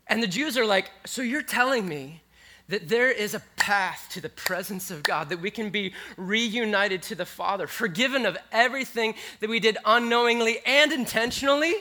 And 0.07 0.23
the 0.23 0.27
Jews 0.27 0.57
are 0.57 0.65
like, 0.65 0.91
So 1.05 1.21
you're 1.21 1.41
telling 1.41 1.87
me 1.87 2.21
that 2.69 2.87
there 2.87 3.09
is 3.09 3.33
a 3.33 3.41
path 3.55 4.07
to 4.11 4.21
the 4.21 4.29
presence 4.29 4.91
of 4.91 5.01
God, 5.01 5.29
that 5.29 5.41
we 5.41 5.49
can 5.49 5.71
be 5.71 5.93
reunited 6.17 7.01
to 7.03 7.15
the 7.15 7.25
Father, 7.25 7.65
forgiven 7.65 8.27
of 8.27 8.37
everything 8.51 9.15
that 9.39 9.49
we 9.49 9.59
did 9.59 9.77
unknowingly 9.83 10.59
and 10.65 10.91
intentionally? 10.91 11.73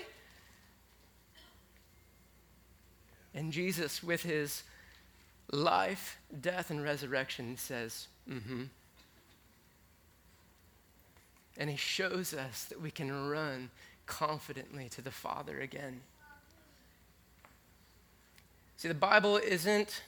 And 3.39 3.53
Jesus, 3.53 4.03
with 4.03 4.25
his 4.25 4.65
life, 5.53 6.19
death, 6.41 6.71
and 6.71 6.83
resurrection, 6.83 7.57
says, 7.57 8.09
mm 8.29 8.43
hmm. 8.43 8.63
And 11.57 11.71
he 11.71 11.77
shows 11.77 12.35
us 12.35 12.65
that 12.65 12.81
we 12.81 12.91
can 12.91 13.29
run 13.29 13.71
confidently 14.07 14.89
to 14.89 15.03
the 15.03 15.13
Father 15.13 15.61
again. 15.61 16.01
See, 18.77 18.89
the 18.89 18.95
Bible 18.95 19.37
isn't 19.37 20.03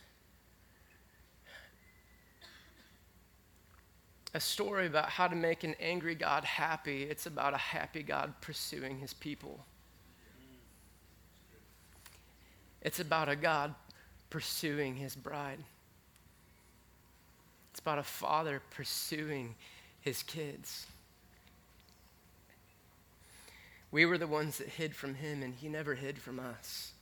a 4.34 4.40
story 4.40 4.88
about 4.88 5.08
how 5.08 5.28
to 5.28 5.36
make 5.36 5.62
an 5.62 5.76
angry 5.78 6.16
God 6.16 6.44
happy, 6.44 7.04
it's 7.04 7.26
about 7.26 7.54
a 7.54 7.58
happy 7.58 8.02
God 8.02 8.34
pursuing 8.40 8.98
his 8.98 9.14
people. 9.14 9.64
It's 12.82 13.00
about 13.00 13.28
a 13.28 13.36
God 13.36 13.74
pursuing 14.30 14.96
his 14.96 15.14
bride. 15.14 15.58
It's 17.70 17.80
about 17.80 17.98
a 17.98 18.02
father 18.02 18.62
pursuing 18.70 19.54
his 20.00 20.22
kids. 20.22 20.86
We 23.92 24.06
were 24.06 24.18
the 24.18 24.26
ones 24.26 24.58
that 24.58 24.68
hid 24.68 24.94
from 24.94 25.14
him, 25.14 25.42
and 25.42 25.54
he 25.54 25.68
never 25.68 25.94
hid 25.94 26.18
from 26.18 26.38
us. 26.38 26.92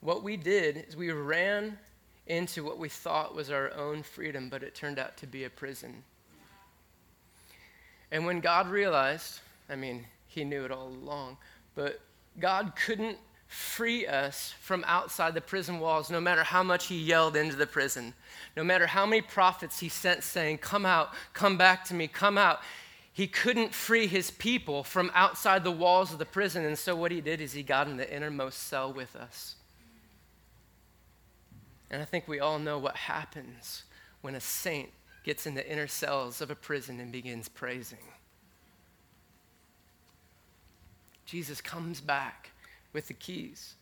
What 0.00 0.22
we 0.22 0.36
did 0.36 0.84
is 0.88 0.96
we 0.96 1.10
ran 1.10 1.78
into 2.26 2.64
what 2.64 2.78
we 2.78 2.88
thought 2.88 3.34
was 3.34 3.50
our 3.50 3.72
own 3.74 4.02
freedom, 4.02 4.48
but 4.48 4.62
it 4.62 4.74
turned 4.74 4.98
out 4.98 5.16
to 5.18 5.26
be 5.26 5.44
a 5.44 5.50
prison. 5.50 6.02
And 8.10 8.24
when 8.24 8.40
God 8.40 8.68
realized, 8.68 9.40
I 9.68 9.76
mean, 9.76 10.06
he 10.28 10.44
knew 10.44 10.64
it 10.64 10.70
all 10.70 10.88
along, 10.88 11.36
but 11.74 12.00
God 12.38 12.72
couldn't 12.76 13.18
free 13.46 14.06
us 14.06 14.52
from 14.60 14.84
outside 14.86 15.34
the 15.34 15.40
prison 15.40 15.78
walls, 15.78 16.10
no 16.10 16.20
matter 16.20 16.42
how 16.42 16.62
much 16.62 16.86
he 16.86 16.98
yelled 16.98 17.36
into 17.36 17.56
the 17.56 17.66
prison, 17.66 18.14
no 18.56 18.64
matter 18.64 18.86
how 18.86 19.06
many 19.06 19.22
prophets 19.22 19.78
he 19.78 19.88
sent 19.88 20.24
saying, 20.24 20.58
Come 20.58 20.84
out, 20.84 21.10
come 21.32 21.56
back 21.56 21.84
to 21.86 21.94
me, 21.94 22.08
come 22.08 22.36
out. 22.36 22.60
He 23.12 23.28
couldn't 23.28 23.72
free 23.72 24.08
his 24.08 24.32
people 24.32 24.82
from 24.82 25.12
outside 25.14 25.62
the 25.62 25.70
walls 25.70 26.12
of 26.12 26.18
the 26.18 26.24
prison. 26.24 26.64
And 26.64 26.76
so 26.76 26.96
what 26.96 27.12
he 27.12 27.20
did 27.20 27.40
is 27.40 27.52
he 27.52 27.62
got 27.62 27.86
in 27.86 27.96
the 27.96 28.12
innermost 28.12 28.64
cell 28.64 28.92
with 28.92 29.14
us. 29.14 29.54
And 31.92 32.02
I 32.02 32.04
think 32.04 32.26
we 32.26 32.40
all 32.40 32.58
know 32.58 32.76
what 32.76 32.96
happens 32.96 33.84
when 34.20 34.34
a 34.34 34.40
saint 34.40 34.90
gets 35.22 35.46
in 35.46 35.54
the 35.54 35.70
inner 35.70 35.86
cells 35.86 36.40
of 36.40 36.50
a 36.50 36.56
prison 36.56 36.98
and 36.98 37.12
begins 37.12 37.48
praising. 37.48 37.98
Jesus 41.34 41.60
comes 41.60 42.00
back 42.00 42.52
with 42.92 43.08
the 43.08 43.12
keys. 43.12 43.74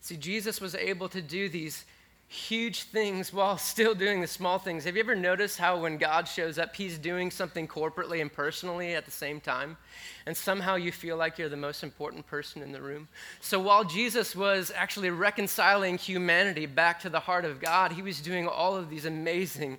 See, 0.00 0.16
Jesus 0.16 0.58
was 0.58 0.74
able 0.74 1.10
to 1.10 1.20
do 1.20 1.50
these 1.50 1.84
huge 2.28 2.84
things 2.84 3.30
while 3.30 3.58
still 3.74 3.94
doing 3.94 4.22
the 4.22 4.26
small 4.26 4.58
things. 4.58 4.84
Have 4.84 4.96
you 4.96 5.02
ever 5.02 5.14
noticed 5.14 5.58
how 5.58 5.82
when 5.82 5.98
God 5.98 6.26
shows 6.26 6.58
up, 6.58 6.74
he's 6.74 6.96
doing 6.96 7.30
something 7.30 7.68
corporately 7.68 8.22
and 8.22 8.32
personally 8.32 8.94
at 8.94 9.04
the 9.04 9.10
same 9.10 9.38
time? 9.38 9.76
And 10.24 10.34
somehow 10.34 10.76
you 10.76 10.90
feel 10.90 11.18
like 11.18 11.36
you're 11.36 11.50
the 11.50 11.58
most 11.58 11.82
important 11.82 12.26
person 12.26 12.62
in 12.62 12.72
the 12.72 12.80
room. 12.80 13.08
So 13.42 13.60
while 13.60 13.84
Jesus 13.84 14.34
was 14.34 14.72
actually 14.74 15.10
reconciling 15.10 15.98
humanity 15.98 16.64
back 16.64 17.00
to 17.00 17.10
the 17.10 17.20
heart 17.20 17.44
of 17.44 17.60
God, 17.60 17.92
he 17.92 18.00
was 18.00 18.22
doing 18.22 18.48
all 18.48 18.76
of 18.76 18.88
these 18.88 19.04
amazing 19.04 19.76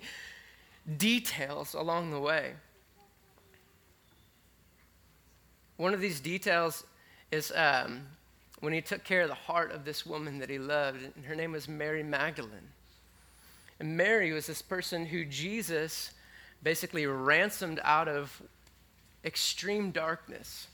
details 0.96 1.74
along 1.74 2.12
the 2.12 2.20
way. 2.20 2.52
One 5.80 5.94
of 5.94 6.02
these 6.02 6.20
details 6.20 6.84
is 7.30 7.50
um, 7.56 8.02
when 8.60 8.74
he 8.74 8.82
took 8.82 9.02
care 9.02 9.22
of 9.22 9.28
the 9.28 9.34
heart 9.34 9.72
of 9.72 9.86
this 9.86 10.04
woman 10.04 10.38
that 10.40 10.50
he 10.50 10.58
loved, 10.58 10.98
and 11.16 11.24
her 11.24 11.34
name 11.34 11.52
was 11.52 11.68
Mary 11.68 12.02
Magdalene. 12.02 12.68
And 13.78 13.96
Mary 13.96 14.30
was 14.30 14.46
this 14.46 14.60
person 14.60 15.06
who 15.06 15.24
Jesus 15.24 16.10
basically 16.62 17.06
ransomed 17.06 17.80
out 17.82 18.08
of 18.08 18.42
extreme 19.24 19.90
darkness. 19.90 20.66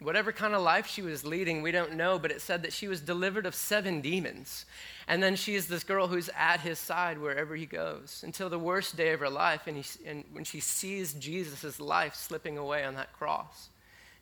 Whatever 0.00 0.32
kind 0.32 0.52
of 0.52 0.62
life 0.62 0.88
she 0.88 1.00
was 1.00 1.24
leading, 1.24 1.62
we 1.62 1.70
don't 1.70 1.92
know, 1.92 2.18
but 2.18 2.32
it 2.32 2.40
said 2.40 2.62
that 2.64 2.72
she 2.72 2.88
was 2.88 3.00
delivered 3.00 3.46
of 3.46 3.54
seven 3.54 4.00
demons. 4.00 4.66
And 5.06 5.22
then 5.22 5.36
she 5.36 5.54
is 5.54 5.68
this 5.68 5.84
girl 5.84 6.08
who's 6.08 6.28
at 6.36 6.58
his 6.58 6.80
side 6.80 7.20
wherever 7.20 7.54
he 7.54 7.66
goes 7.66 8.24
until 8.26 8.50
the 8.50 8.58
worst 8.58 8.96
day 8.96 9.12
of 9.12 9.20
her 9.20 9.30
life, 9.30 9.68
and, 9.68 9.76
he, 9.76 9.84
and 10.04 10.24
when 10.32 10.42
she 10.42 10.58
sees 10.58 11.12
Jesus' 11.12 11.78
life 11.78 12.16
slipping 12.16 12.58
away 12.58 12.82
on 12.82 12.96
that 12.96 13.12
cross. 13.12 13.68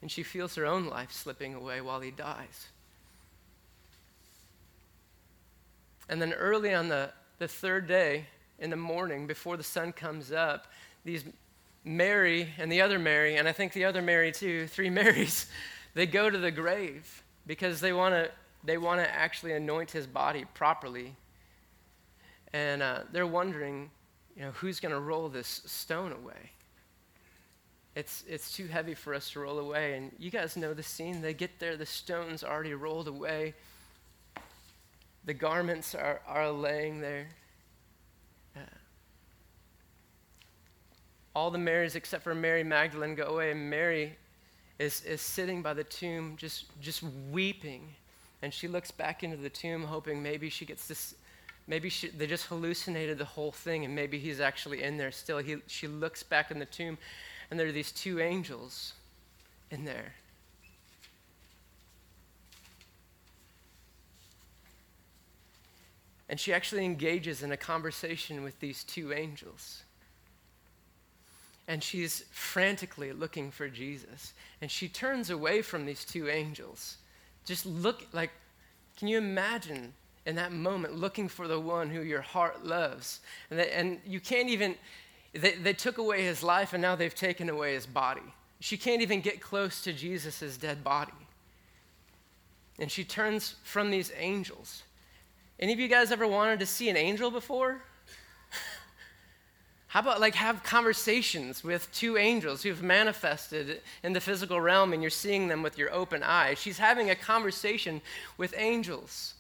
And 0.03 0.11
she 0.11 0.23
feels 0.23 0.57
her 0.57 0.67
own 0.67 0.87
life 0.87 1.13
slipping 1.13 1.55
away 1.55 1.81
while 1.81 2.01
he 2.01 2.11
dies. 2.11 2.67
And 6.09 6.21
then 6.21 6.33
early 6.35 6.75
on 6.75 6.89
the, 6.89 7.11
the 7.39 7.49
third 7.49 7.87
day 7.87 8.27
in 8.59 8.69
the 8.69 8.77
morning, 8.77 9.27
before 9.27 9.57
the 9.57 9.63
sun 9.63 9.93
comes 9.93 10.33
up, 10.33 10.67
these 11.05 11.25
Mary 11.85 12.49
and 12.59 12.71
the 12.71 12.81
other 12.81 12.99
Mary, 12.99 13.37
and 13.37 13.49
I 13.49 13.53
think 13.53 13.73
the 13.73 13.85
other 13.85 14.03
Mary 14.03 14.33
too, 14.33 14.67
three 14.69 14.91
Marys, 14.91 15.47
they 15.95 16.07
go 16.07 16.29
to 16.29 16.39
the 16.39 16.51
grave 16.51 17.23
because 17.47 17.81
they 17.81 17.93
want 17.93 18.15
to 18.15 18.31
they 18.65 18.79
want 18.79 19.01
to 19.01 19.13
actually 19.13 19.53
anoint 19.55 19.91
his 19.91 20.07
body 20.07 20.45
properly. 20.55 21.17
And 22.53 22.81
uh, 22.81 23.01
they're 23.11 23.27
wondering, 23.27 23.91
you 24.37 24.43
know, 24.43 24.53
who's 24.53 24.79
going 24.79 24.95
to 24.95 25.01
roll 25.01 25.29
this 25.29 25.63
stone 25.67 26.13
away? 26.13 26.53
It's, 27.95 28.25
it's 28.27 28.53
too 28.53 28.67
heavy 28.67 28.95
for 28.95 29.15
us 29.15 29.31
to 29.31 29.41
roll 29.41 29.59
away. 29.59 29.97
And 29.97 30.13
you 30.19 30.31
guys 30.31 30.57
know 30.57 30.73
the 30.73 30.83
scene. 30.83 31.21
They 31.21 31.35
get 31.35 31.59
there, 31.59 31.77
the 31.77 31.87
stone's 31.87 32.43
already 32.43 32.75
rolled 32.75 33.09
away. 33.09 33.55
The 35.25 35.35
garments 35.35 35.95
are, 35.95 36.21
are 36.27 36.51
laying 36.51 37.01
there. 37.01 37.29
Uh, 38.57 38.61
all 41.35 41.51
the 41.51 41.59
Marys 41.59 41.95
except 41.95 42.25
for 42.25 42.35
Mary 42.35 42.65
Magdalene 42.65 43.15
go 43.15 43.25
away, 43.25 43.53
and 43.53 43.71
Mary 43.71 44.17
is, 44.79 45.03
is 45.03 45.21
sitting 45.21 45.63
by 45.63 45.75
the 45.75 45.85
tomb 45.85 46.35
just, 46.37 46.65
just 46.81 47.03
weeping. 47.31 47.89
And 48.43 48.53
she 48.53 48.67
looks 48.67 48.91
back 48.91 49.23
into 49.23 49.37
the 49.37 49.49
tomb, 49.49 49.85
hoping 49.85 50.23
maybe 50.23 50.49
she 50.49 50.65
gets 50.65 50.89
this, 50.89 51.15
maybe 51.69 51.89
she, 51.89 52.09
they 52.09 52.27
just 52.27 52.47
hallucinated 52.47 53.19
the 53.19 53.25
whole 53.25 53.53
thing, 53.53 53.85
and 53.85 53.95
maybe 53.95 54.19
he's 54.19 54.41
actually 54.41 54.83
in 54.83 54.97
there 54.97 55.13
still. 55.13 55.39
He, 55.39 55.59
she 55.69 55.87
looks 55.87 56.25
back 56.25 56.51
in 56.51 56.59
the 56.59 56.67
tomb, 56.67 56.99
and 57.53 57.61
there 57.61 57.67
are 57.67 57.73
these 57.73 57.93
two 57.93 58.19
angels 58.19 58.95
in 59.71 59.85
there. 59.85 60.15
And 66.31 66.41
she 66.41 66.55
actually 66.55 66.87
engages 66.87 67.43
in 67.43 67.53
a 67.53 67.59
conversation 67.59 68.43
with 68.43 68.59
these 68.59 68.85
two 68.85 69.13
angels. 69.13 69.83
And 71.69 71.83
she's 71.83 72.25
frantically 72.31 73.13
looking 73.13 73.51
for 73.51 73.69
Jesus. 73.69 74.33
And 74.63 74.71
she 74.71 74.89
turns 74.89 75.29
away 75.29 75.61
from 75.61 75.85
these 75.85 76.07
two 76.07 76.31
angels. 76.31 76.97
Just 77.45 77.67
look 77.67 78.07
like, 78.15 78.31
can 78.97 79.09
you 79.09 79.19
imagine 79.19 79.93
in 80.25 80.37
that 80.37 80.53
moment 80.53 80.97
looking 80.97 81.29
for 81.29 81.47
the 81.47 81.61
one 81.61 81.91
who 81.91 82.01
your 82.01 82.23
heart 82.23 82.65
loves? 82.65 83.21
And, 83.51 83.59
they, 83.59 83.71
and 83.73 84.01
you 84.07 84.21
can't 84.21 84.49
even, 84.49 84.75
they, 85.33 85.53
they 85.55 85.73
took 85.73 85.99
away 85.99 86.23
his 86.23 86.43
life 86.43 86.73
and 86.73 86.83
now 86.83 86.95
they've 86.95 87.15
taken 87.15 87.49
away 87.49 87.75
his 87.75 87.87
body. 87.87 88.21
She 88.61 88.77
can't 88.77 89.03
even 89.03 89.21
get 89.21 89.41
close 89.41 89.83
to 89.83 89.93
Jesus' 89.93 90.57
dead 90.57 90.85
body. 90.85 91.13
And 92.79 92.91
she 92.91 93.05
turns 93.05 93.57
from 93.65 93.91
these 93.91 94.13
angels 94.17 94.83
any 95.63 95.73
of 95.73 95.79
you 95.79 95.87
guys 95.87 96.11
ever 96.11 96.27
wanted 96.27 96.59
to 96.59 96.67
see 96.67 96.89
an 96.89 96.97
angel 96.97 97.31
before? 97.31 97.81
How 99.87 100.01
about 100.01 100.21
like 100.21 100.35
have 100.35 100.65
conversations 100.65 101.63
with 101.63 101.89
two 101.93 102.17
angels 102.17 102.65
who've 102.65 102.83
manifested 102.83 103.81
in 104.03 104.13
the 104.13 104.21
physical 104.21 104.61
realm 104.61 104.93
and 104.93 105.01
you're 105.01 105.11
seeing 105.11 105.47
them 105.47 105.63
with 105.63 105.79
your 105.79 105.93
open 105.93 106.25
eyes? 106.25 106.59
She's 106.59 106.79
having 106.79 107.11
a 107.11 107.15
conversation 107.15 108.01
with 108.37 108.55
angels 108.57 109.35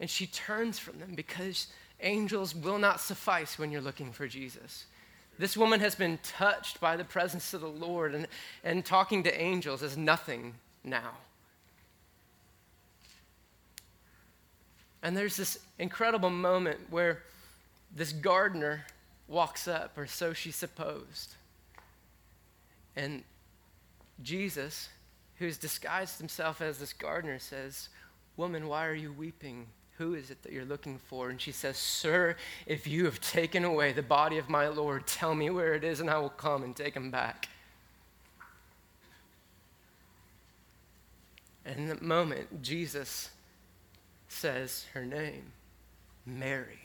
and 0.00 0.08
she 0.08 0.26
turns 0.26 0.78
from 0.78 0.98
them 1.00 1.12
because 1.14 1.66
angels 2.00 2.54
will 2.54 2.78
not 2.78 2.98
suffice 2.98 3.58
when 3.58 3.70
you're 3.70 3.82
looking 3.82 4.10
for 4.10 4.26
Jesus. 4.26 4.86
This 5.38 5.56
woman 5.56 5.80
has 5.80 5.94
been 5.94 6.18
touched 6.22 6.80
by 6.80 6.96
the 6.96 7.04
presence 7.04 7.54
of 7.54 7.60
the 7.60 7.68
Lord 7.68 8.14
and, 8.14 8.26
and 8.64 8.84
talking 8.84 9.22
to 9.22 9.40
angels 9.40 9.82
is 9.82 9.96
nothing 9.96 10.54
now. 10.82 11.12
And 15.02 15.16
there's 15.16 15.36
this 15.36 15.58
incredible 15.78 16.30
moment 16.30 16.80
where 16.90 17.22
this 17.94 18.12
gardener 18.12 18.84
walks 19.28 19.68
up, 19.68 19.96
or 19.96 20.06
so 20.06 20.32
she 20.32 20.50
supposed. 20.50 21.34
And 22.96 23.22
Jesus, 24.22 24.88
who's 25.36 25.56
disguised 25.56 26.18
himself 26.18 26.60
as 26.60 26.78
this 26.78 26.92
gardener, 26.92 27.38
says, 27.38 27.90
Woman, 28.36 28.66
why 28.66 28.86
are 28.86 28.94
you 28.94 29.12
weeping? 29.12 29.66
Who 29.98 30.14
is 30.14 30.30
it 30.30 30.42
that 30.44 30.52
you're 30.52 30.64
looking 30.64 30.98
for? 30.98 31.28
And 31.28 31.40
she 31.40 31.50
says, 31.50 31.76
Sir, 31.76 32.36
if 32.66 32.86
you 32.86 33.04
have 33.06 33.20
taken 33.20 33.64
away 33.64 33.92
the 33.92 34.02
body 34.02 34.38
of 34.38 34.48
my 34.48 34.68
Lord, 34.68 35.08
tell 35.08 35.34
me 35.34 35.50
where 35.50 35.74
it 35.74 35.82
is, 35.82 35.98
and 35.98 36.08
I 36.08 36.18
will 36.18 36.28
come 36.28 36.62
and 36.62 36.74
take 36.74 36.94
him 36.94 37.10
back. 37.10 37.48
And 41.64 41.80
in 41.80 41.88
that 41.88 42.00
moment, 42.00 42.62
Jesus 42.62 43.30
says 44.28 44.86
her 44.94 45.04
name, 45.04 45.52
Mary. 46.24 46.78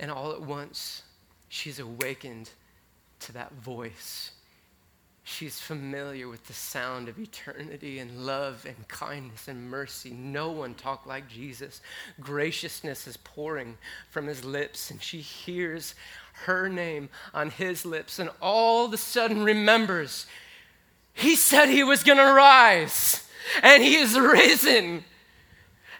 And 0.00 0.10
all 0.10 0.32
at 0.32 0.42
once, 0.42 1.02
she's 1.48 1.78
awakened 1.78 2.50
to 3.20 3.32
that 3.32 3.52
voice. 3.52 4.32
She's 5.30 5.60
familiar 5.60 6.26
with 6.26 6.46
the 6.46 6.54
sound 6.54 7.06
of 7.06 7.18
eternity 7.18 7.98
and 7.98 8.24
love 8.24 8.64
and 8.66 8.88
kindness 8.88 9.46
and 9.46 9.70
mercy. 9.70 10.10
No 10.10 10.50
one 10.50 10.72
talked 10.72 11.06
like 11.06 11.28
Jesus. 11.28 11.82
Graciousness 12.18 13.06
is 13.06 13.18
pouring 13.18 13.76
from 14.08 14.26
his 14.26 14.42
lips, 14.42 14.90
and 14.90 15.02
she 15.02 15.20
hears 15.20 15.94
her 16.46 16.70
name 16.70 17.10
on 17.34 17.50
his 17.50 17.84
lips, 17.84 18.18
and 18.18 18.30
all 18.40 18.86
of 18.86 18.92
a 18.94 18.96
sudden 18.96 19.44
remembers 19.44 20.26
he 21.12 21.36
said 21.36 21.68
he 21.68 21.84
was 21.84 22.02
going 22.02 22.18
to 22.18 22.32
rise, 22.32 23.28
and 23.62 23.82
he 23.82 23.96
is 23.96 24.18
risen. 24.18 25.04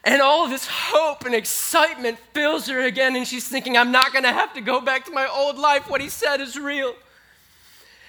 And 0.04 0.22
all 0.22 0.48
this 0.48 0.66
hope 0.66 1.26
and 1.26 1.34
excitement 1.34 2.18
fills 2.32 2.66
her 2.68 2.80
again, 2.80 3.14
and 3.14 3.26
she's 3.26 3.46
thinking, 3.46 3.76
I'm 3.76 3.92
not 3.92 4.12
going 4.12 4.24
to 4.24 4.32
have 4.32 4.54
to 4.54 4.62
go 4.62 4.80
back 4.80 5.04
to 5.04 5.12
my 5.12 5.28
old 5.28 5.58
life. 5.58 5.90
What 5.90 6.00
he 6.00 6.08
said 6.08 6.40
is 6.40 6.58
real. 6.58 6.94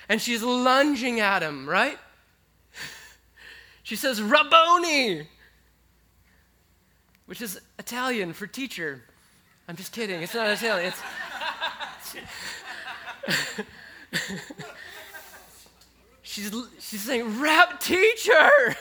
And 0.10 0.22
she's 0.22 0.43
lunging 0.43 1.19
at 1.19 1.41
him, 1.41 1.69
right? 1.69 1.98
She 3.82 3.95
says, 3.95 4.22
Rabboni, 4.22 5.28
which 7.26 7.41
is 7.41 7.60
Italian 7.80 8.34
for 8.34 8.45
teacher. 8.45 9.02
I'm 9.67 9.76
just 9.76 9.91
kidding. 9.91 10.22
It's 10.22 10.36
not 10.36 10.48
Italian. 10.48 10.93
It's. 10.93 11.02
she's, 16.22 16.54
she's 16.80 17.02
saying, 17.02 17.39
Rap 17.39 17.80
teacher. 17.80 18.76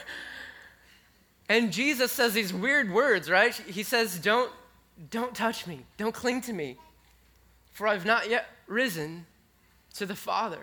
And 1.49 1.73
Jesus 1.73 2.13
says 2.13 2.35
these 2.35 2.53
weird 2.53 2.93
words, 2.93 3.31
right? 3.31 3.55
He 3.55 3.83
says, 3.83 4.19
Don't, 4.19 4.53
don't 5.11 5.35
touch 5.35 5.67
me, 5.67 5.87
don't 5.97 6.15
cling 6.15 6.43
to 6.43 6.53
me, 6.53 6.77
for 7.73 7.87
I've 7.87 8.05
not 8.05 8.29
yet 8.29 8.47
risen 8.67 9.25
to 9.95 10.07
the 10.07 10.17
Father. 10.17 10.61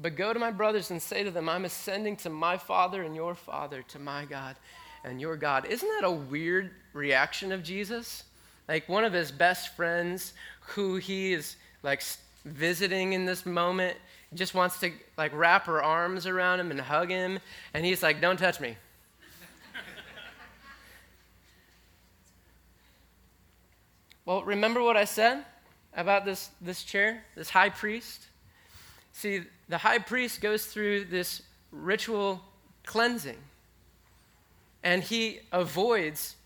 But 0.00 0.16
go 0.16 0.32
to 0.32 0.38
my 0.38 0.50
brothers 0.50 0.90
and 0.90 1.00
say 1.00 1.24
to 1.24 1.30
them, 1.30 1.48
I'm 1.48 1.64
ascending 1.64 2.16
to 2.18 2.30
my 2.30 2.56
Father 2.56 3.02
and 3.02 3.14
your 3.14 3.34
Father, 3.34 3.82
to 3.88 3.98
my 3.98 4.24
God 4.24 4.56
and 5.04 5.20
your 5.20 5.36
God. 5.36 5.66
Isn't 5.66 5.88
that 6.00 6.06
a 6.06 6.10
weird 6.10 6.70
reaction 6.92 7.52
of 7.52 7.62
Jesus? 7.62 8.24
Like 8.68 8.88
one 8.88 9.04
of 9.04 9.12
his 9.12 9.30
best 9.30 9.76
friends 9.76 10.32
who 10.60 10.96
he 10.96 11.32
is 11.32 11.56
like 11.82 12.02
visiting 12.44 13.12
in 13.12 13.24
this 13.24 13.44
moment 13.44 13.96
just 14.34 14.54
wants 14.54 14.78
to 14.80 14.92
like 15.16 15.32
wrap 15.34 15.66
her 15.66 15.82
arms 15.82 16.26
around 16.26 16.60
him 16.60 16.70
and 16.70 16.80
hug 16.80 17.10
him 17.10 17.40
and 17.74 17.84
he's 17.84 18.00
like 18.02 18.20
don't 18.20 18.38
touch 18.38 18.60
me 18.60 18.76
well 24.24 24.44
remember 24.44 24.80
what 24.82 24.96
i 24.96 25.04
said 25.04 25.44
about 25.96 26.24
this 26.24 26.50
this 26.60 26.84
chair 26.84 27.24
this 27.34 27.50
high 27.50 27.68
priest 27.68 28.28
see 29.12 29.42
the 29.68 29.78
high 29.78 29.98
priest 29.98 30.40
goes 30.40 30.66
through 30.66 31.04
this 31.04 31.42
ritual 31.72 32.42
cleansing 32.84 33.38
and 34.82 35.02
he 35.02 35.40
avoids 35.52 36.36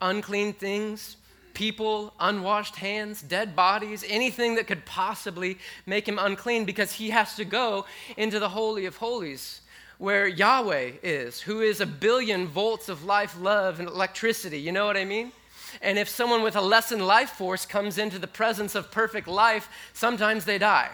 unclean 0.00 0.52
things 0.52 1.16
people, 1.54 2.12
unwashed 2.18 2.76
hands, 2.76 3.22
dead 3.22 3.54
bodies, 3.54 4.04
anything 4.08 4.56
that 4.56 4.66
could 4.66 4.84
possibly 4.84 5.56
make 5.86 6.06
him 6.06 6.18
unclean 6.18 6.64
because 6.64 6.92
he 6.92 7.10
has 7.10 7.36
to 7.36 7.44
go 7.44 7.86
into 8.16 8.40
the 8.40 8.48
Holy 8.48 8.86
of 8.86 8.96
Holies 8.96 9.60
where 9.98 10.26
Yahweh 10.26 10.92
is, 11.02 11.40
who 11.40 11.60
is 11.60 11.80
a 11.80 11.86
billion 11.86 12.48
volts 12.48 12.88
of 12.88 13.04
life, 13.04 13.36
love, 13.40 13.78
and 13.78 13.88
electricity. 13.88 14.58
You 14.58 14.72
know 14.72 14.86
what 14.86 14.96
I 14.96 15.04
mean? 15.04 15.32
And 15.80 15.98
if 15.98 16.08
someone 16.08 16.42
with 16.42 16.56
a 16.56 16.60
lessened 16.60 17.06
life 17.06 17.30
force 17.30 17.64
comes 17.64 17.98
into 17.98 18.18
the 18.18 18.26
presence 18.26 18.74
of 18.74 18.90
perfect 18.90 19.28
life, 19.28 19.68
sometimes 19.92 20.44
they 20.44 20.58
die. 20.58 20.90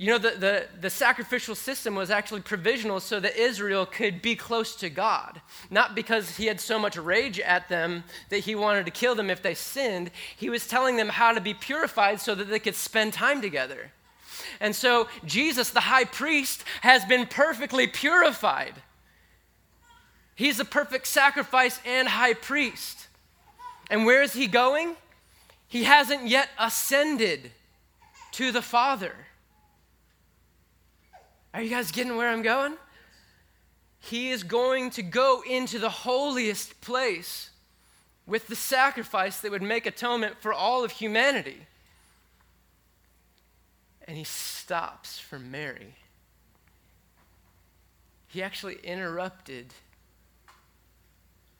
You 0.00 0.06
know, 0.06 0.16
the, 0.16 0.30
the, 0.30 0.66
the, 0.80 0.88
sacrificial 0.88 1.54
system 1.54 1.94
was 1.94 2.10
actually 2.10 2.40
provisional 2.40 3.00
so 3.00 3.20
that 3.20 3.36
Israel 3.36 3.84
could 3.84 4.22
be 4.22 4.34
close 4.34 4.74
to 4.76 4.88
God. 4.88 5.42
Not 5.68 5.94
because 5.94 6.38
he 6.38 6.46
had 6.46 6.58
so 6.58 6.78
much 6.78 6.96
rage 6.96 7.38
at 7.38 7.68
them 7.68 8.04
that 8.30 8.38
he 8.38 8.54
wanted 8.54 8.86
to 8.86 8.92
kill 8.92 9.14
them 9.14 9.28
if 9.28 9.42
they 9.42 9.52
sinned. 9.52 10.10
He 10.34 10.48
was 10.48 10.66
telling 10.66 10.96
them 10.96 11.10
how 11.10 11.32
to 11.32 11.40
be 11.42 11.52
purified 11.52 12.18
so 12.18 12.34
that 12.34 12.48
they 12.48 12.58
could 12.58 12.76
spend 12.76 13.12
time 13.12 13.42
together. 13.42 13.92
And 14.58 14.74
so 14.74 15.06
Jesus, 15.26 15.68
the 15.68 15.80
high 15.80 16.06
priest, 16.06 16.64
has 16.80 17.04
been 17.04 17.26
perfectly 17.26 17.86
purified. 17.86 18.76
He's 20.34 20.58
a 20.58 20.64
perfect 20.64 21.08
sacrifice 21.08 21.78
and 21.84 22.08
high 22.08 22.32
priest. 22.32 23.08
And 23.90 24.06
where 24.06 24.22
is 24.22 24.32
he 24.32 24.46
going? 24.46 24.96
He 25.68 25.84
hasn't 25.84 26.26
yet 26.26 26.48
ascended 26.58 27.50
to 28.32 28.50
the 28.50 28.62
Father. 28.62 29.26
Are 31.52 31.62
you 31.62 31.70
guys 31.70 31.90
getting 31.90 32.16
where 32.16 32.28
I'm 32.28 32.42
going? 32.42 32.74
He 33.98 34.30
is 34.30 34.42
going 34.44 34.90
to 34.90 35.02
go 35.02 35.42
into 35.48 35.78
the 35.78 35.90
holiest 35.90 36.80
place 36.80 37.50
with 38.26 38.46
the 38.46 38.56
sacrifice 38.56 39.40
that 39.40 39.50
would 39.50 39.62
make 39.62 39.84
atonement 39.84 40.36
for 40.40 40.52
all 40.52 40.84
of 40.84 40.92
humanity. 40.92 41.66
And 44.06 44.16
he 44.16 44.24
stops 44.24 45.18
for 45.18 45.38
Mary. 45.38 45.96
He 48.28 48.42
actually 48.42 48.78
interrupted 48.84 49.74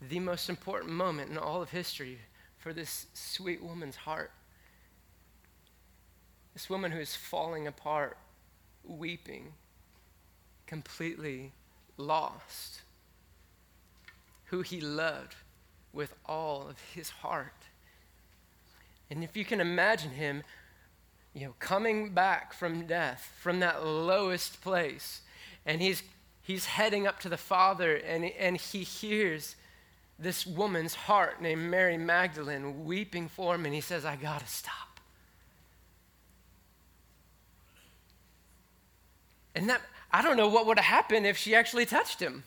the 0.00 0.20
most 0.20 0.48
important 0.48 0.92
moment 0.92 1.30
in 1.30 1.36
all 1.36 1.60
of 1.60 1.70
history 1.70 2.18
for 2.56 2.72
this 2.72 3.06
sweet 3.12 3.62
woman's 3.62 3.96
heart. 3.96 4.30
This 6.54 6.70
woman 6.70 6.92
who 6.92 7.00
is 7.00 7.16
falling 7.16 7.66
apart, 7.66 8.16
weeping 8.84 9.52
completely 10.70 11.50
lost, 11.96 12.82
who 14.46 14.62
he 14.62 14.80
loved 14.80 15.34
with 15.92 16.14
all 16.26 16.68
of 16.68 16.76
his 16.94 17.10
heart. 17.10 17.52
And 19.10 19.24
if 19.24 19.36
you 19.36 19.44
can 19.44 19.60
imagine 19.60 20.12
him, 20.12 20.44
you 21.34 21.44
know, 21.44 21.54
coming 21.58 22.10
back 22.10 22.52
from 22.52 22.86
death, 22.86 23.32
from 23.40 23.58
that 23.58 23.84
lowest 23.84 24.62
place, 24.62 25.22
and 25.66 25.82
he's, 25.82 26.04
he's 26.40 26.66
heading 26.66 27.04
up 27.04 27.18
to 27.18 27.28
the 27.28 27.36
Father, 27.36 27.96
and, 27.96 28.24
and 28.24 28.56
he 28.56 28.84
hears 28.84 29.56
this 30.20 30.46
woman's 30.46 30.94
heart 30.94 31.42
named 31.42 31.62
Mary 31.62 31.98
Magdalene 31.98 32.84
weeping 32.84 33.26
for 33.26 33.56
him, 33.56 33.66
and 33.66 33.74
he 33.74 33.80
says, 33.80 34.04
I 34.04 34.14
gotta 34.14 34.46
stop. 34.46 35.00
And 39.56 39.68
that, 39.68 39.80
I 40.12 40.22
don't 40.22 40.36
know 40.36 40.48
what 40.48 40.66
would 40.66 40.78
have 40.78 40.86
happened 40.86 41.26
if 41.26 41.36
she 41.36 41.54
actually 41.54 41.86
touched 41.86 42.20
him. 42.20 42.44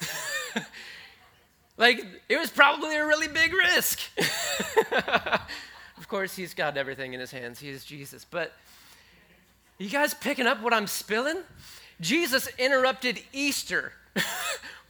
like, 1.76 2.04
it 2.28 2.38
was 2.38 2.50
probably 2.50 2.96
a 2.96 3.06
really 3.06 3.28
big 3.28 3.52
risk. 3.52 4.00
of 5.96 6.08
course, 6.08 6.34
he's 6.34 6.54
got 6.54 6.76
everything 6.76 7.14
in 7.14 7.20
his 7.20 7.30
hands, 7.30 7.58
he 7.60 7.68
is 7.68 7.84
Jesus. 7.84 8.24
But 8.24 8.52
you 9.78 9.88
guys 9.88 10.12
picking 10.14 10.46
up 10.46 10.60
what 10.60 10.74
I'm 10.74 10.88
spilling? 10.88 11.42
Jesus 12.00 12.48
interrupted 12.58 13.20
Easter 13.32 13.92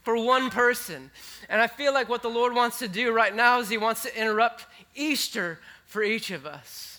for 0.01 0.17
one 0.17 0.49
person. 0.49 1.11
And 1.47 1.61
I 1.61 1.67
feel 1.67 1.93
like 1.93 2.09
what 2.09 2.21
the 2.21 2.29
Lord 2.29 2.53
wants 2.53 2.79
to 2.79 2.87
do 2.87 3.11
right 3.11 3.35
now 3.35 3.59
is 3.59 3.69
he 3.69 3.77
wants 3.77 4.03
to 4.03 4.19
interrupt 4.19 4.65
Easter 4.95 5.59
for 5.85 6.03
each 6.03 6.31
of 6.31 6.45
us. 6.45 6.98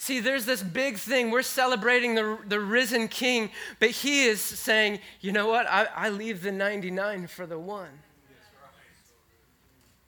See, 0.00 0.18
there's 0.18 0.46
this 0.46 0.62
big 0.62 0.96
thing. 0.96 1.30
We're 1.30 1.42
celebrating 1.42 2.14
the, 2.14 2.38
the 2.48 2.58
risen 2.58 3.06
king, 3.06 3.50
but 3.80 3.90
he 3.90 4.24
is 4.24 4.40
saying, 4.40 5.00
you 5.20 5.30
know 5.30 5.46
what? 5.46 5.66
I, 5.68 5.88
I 5.94 6.08
leave 6.08 6.40
the 6.40 6.50
99 6.50 7.26
for 7.26 7.44
the 7.44 7.58
one. 7.58 7.90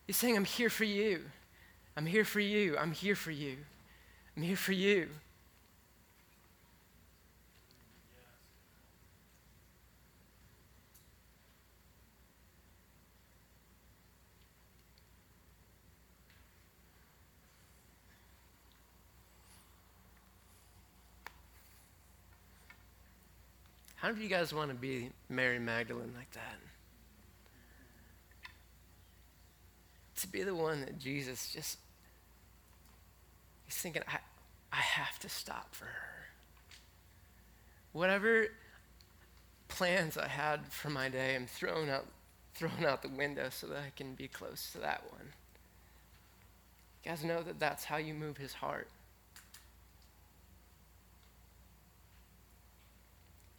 He's 0.07 0.17
saying, 0.17 0.35
I'm 0.35 0.47
here 0.47 0.71
for 0.71 0.85
you. 0.85 1.21
I'm 1.95 2.07
here 2.07 2.25
for 2.25 2.41
you. 2.41 2.79
I'm 2.79 2.93
here 2.93 3.15
for 3.15 3.33
you. 3.33 3.59
I'm 4.35 4.43
here 4.43 4.57
for 4.57 4.73
you. 4.73 5.11
How 24.03 24.09
many 24.09 24.19
of 24.19 24.23
you 24.25 24.37
guys 24.37 24.53
want 24.53 24.69
to 24.71 24.75
be 24.75 25.11
Mary 25.29 25.61
Magdalene 25.61 26.13
like 26.17 26.33
that? 26.33 26.59
To 30.17 30.27
be 30.27 30.43
the 30.43 30.57
one 30.57 30.81
that 30.81 30.99
Jesus 30.99 31.53
just, 31.53 31.79
he's 33.65 33.77
thinking, 33.77 34.03
I, 34.09 34.17
I 34.73 34.81
have 34.81 35.21
to 35.21 35.29
stop 35.29 35.73
for 35.73 35.85
her. 35.85 36.25
Whatever 37.93 38.47
plans 39.69 40.19
I 40.19 40.27
had 40.27 40.67
for 40.67 40.91
my 40.91 41.09
day, 41.09 41.37
I'm 41.37 41.47
thrown 41.47 41.89
out, 41.89 42.07
throwing 42.55 42.85
out 42.85 43.03
the 43.03 43.09
window 43.09 43.51
so 43.51 43.69
that 43.69 43.77
I 43.77 43.93
can 43.95 44.15
be 44.15 44.27
close 44.27 44.73
to 44.73 44.79
that 44.79 45.05
one. 45.13 45.29
You 47.05 47.13
guys 47.13 47.23
know 47.23 47.41
that 47.45 47.61
that's 47.61 47.85
how 47.85 47.99
you 47.99 48.15
move 48.15 48.37
his 48.37 48.55
heart. 48.55 48.89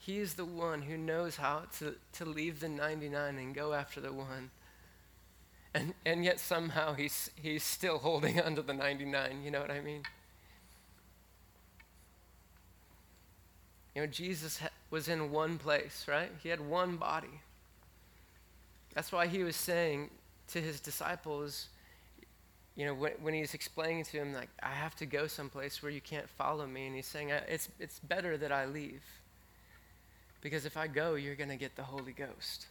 He 0.06 0.20
is 0.20 0.34
the 0.34 0.44
one 0.44 0.82
who 0.82 0.98
knows 0.98 1.38
how 1.38 1.64
to, 1.80 1.96
to 2.14 2.26
leave 2.26 2.60
the 2.60 2.68
99 2.68 3.38
and 3.38 3.56
go 3.56 3.72
after 3.72 4.02
the 4.02 4.12
one. 4.12 4.52
And, 5.74 5.94
and 6.06 6.26
yet 6.26 6.42
somehow 6.42 6.94
he's, 6.94 7.32
he's 7.42 7.64
still 7.64 8.00
holding 8.00 8.42
on 8.42 8.56
to 8.56 8.62
the 8.62 8.74
99. 8.74 9.42
You 9.46 9.52
know 9.52 9.62
what 9.62 9.72
I 9.72 9.80
mean? 9.80 10.04
You 13.96 14.02
know, 14.02 14.08
Jesus 14.08 14.58
ha- 14.58 14.70
was 14.90 15.08
in 15.08 15.32
one 15.32 15.58
place, 15.58 16.06
right? 16.06 16.32
He 16.42 16.50
had 16.50 16.60
one 16.60 16.98
body. 16.98 17.40
That's 18.94 19.14
why 19.14 19.28
he 19.28 19.44
was 19.44 19.56
saying 19.56 20.10
to 20.50 20.60
his 20.60 20.82
disciples, 20.82 21.70
you 22.76 22.86
know, 22.86 22.94
when, 22.94 23.14
when 23.22 23.34
he's 23.34 23.54
explaining 23.54 24.04
to 24.04 24.18
him, 24.18 24.34
like, 24.34 24.50
I 24.62 24.72
have 24.72 24.96
to 24.98 25.06
go 25.06 25.28
someplace 25.28 25.82
where 25.82 25.94
you 25.94 26.02
can't 26.02 26.28
follow 26.28 26.68
me. 26.68 26.88
And 26.88 26.96
he's 26.96 27.08
saying, 27.08 27.30
it's, 27.30 27.70
it's 27.80 28.00
better 28.00 28.38
that 28.38 28.52
I 28.52 28.66
leave. 28.66 29.02
Because 30.44 30.66
if 30.66 30.76
I 30.76 30.88
go, 30.88 31.16
you're 31.16 31.36
going 31.36 31.50
to 31.50 31.56
get 31.56 31.78
the 31.78 31.84
Holy 31.84 32.12
Ghost. 32.12 32.68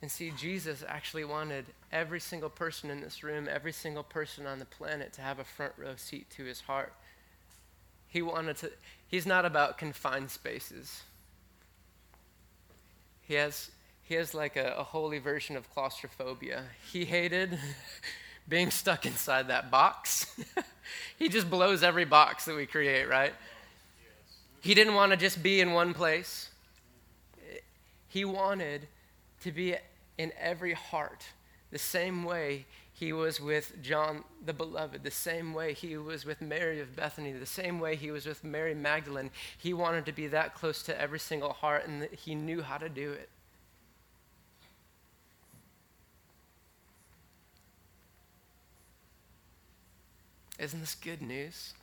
And 0.00 0.10
see, 0.10 0.32
Jesus 0.36 0.84
actually 0.86 1.24
wanted 1.24 1.66
every 1.92 2.20
single 2.20 2.48
person 2.48 2.88
in 2.88 3.00
this 3.00 3.24
room, 3.24 3.48
every 3.50 3.72
single 3.72 4.04
person 4.04 4.46
on 4.46 4.60
the 4.60 4.64
planet 4.64 5.12
to 5.14 5.22
have 5.22 5.40
a 5.40 5.44
front 5.44 5.72
row 5.76 5.94
seat 5.96 6.30
to 6.36 6.44
his 6.44 6.60
heart. 6.60 6.92
He 8.06 8.22
wanted 8.22 8.56
to, 8.58 8.70
he's 9.08 9.26
not 9.26 9.44
about 9.44 9.76
confined 9.76 10.30
spaces. 10.30 11.02
He 13.22 13.34
has, 13.34 13.70
he 14.02 14.14
has 14.14 14.34
like 14.34 14.56
a, 14.56 14.74
a 14.78 14.84
holy 14.84 15.18
version 15.18 15.56
of 15.56 15.68
claustrophobia. 15.72 16.64
He 16.92 17.04
hated 17.04 17.58
being 18.48 18.70
stuck 18.70 19.04
inside 19.04 19.48
that 19.48 19.70
box. 19.70 20.26
he 21.18 21.28
just 21.28 21.50
blows 21.50 21.82
every 21.82 22.04
box 22.04 22.44
that 22.44 22.54
we 22.54 22.66
create, 22.66 23.08
right? 23.08 23.32
He 24.62 24.74
didn't 24.74 24.94
want 24.94 25.10
to 25.10 25.18
just 25.18 25.42
be 25.42 25.60
in 25.60 25.72
one 25.72 25.92
place. 25.92 26.48
He 28.08 28.24
wanted 28.24 28.86
to 29.42 29.50
be 29.50 29.74
in 30.16 30.32
every 30.40 30.72
heart 30.72 31.26
the 31.72 31.78
same 31.78 32.22
way 32.22 32.66
he 32.92 33.12
was 33.12 33.40
with 33.40 33.82
John 33.82 34.22
the 34.44 34.52
Beloved, 34.52 35.02
the 35.02 35.10
same 35.10 35.52
way 35.52 35.72
he 35.72 35.96
was 35.96 36.24
with 36.24 36.40
Mary 36.40 36.78
of 36.78 36.94
Bethany, 36.94 37.32
the 37.32 37.44
same 37.44 37.80
way 37.80 37.96
he 37.96 38.12
was 38.12 38.24
with 38.24 38.44
Mary 38.44 38.74
Magdalene. 38.74 39.30
He 39.58 39.74
wanted 39.74 40.06
to 40.06 40.12
be 40.12 40.28
that 40.28 40.54
close 40.54 40.84
to 40.84 41.00
every 41.00 41.18
single 41.18 41.54
heart, 41.54 41.88
and 41.88 42.04
he 42.12 42.36
knew 42.36 42.62
how 42.62 42.78
to 42.78 42.88
do 42.88 43.10
it. 43.10 43.28
Isn't 50.60 50.78
this 50.78 50.94
good 50.94 51.20
news? 51.20 51.74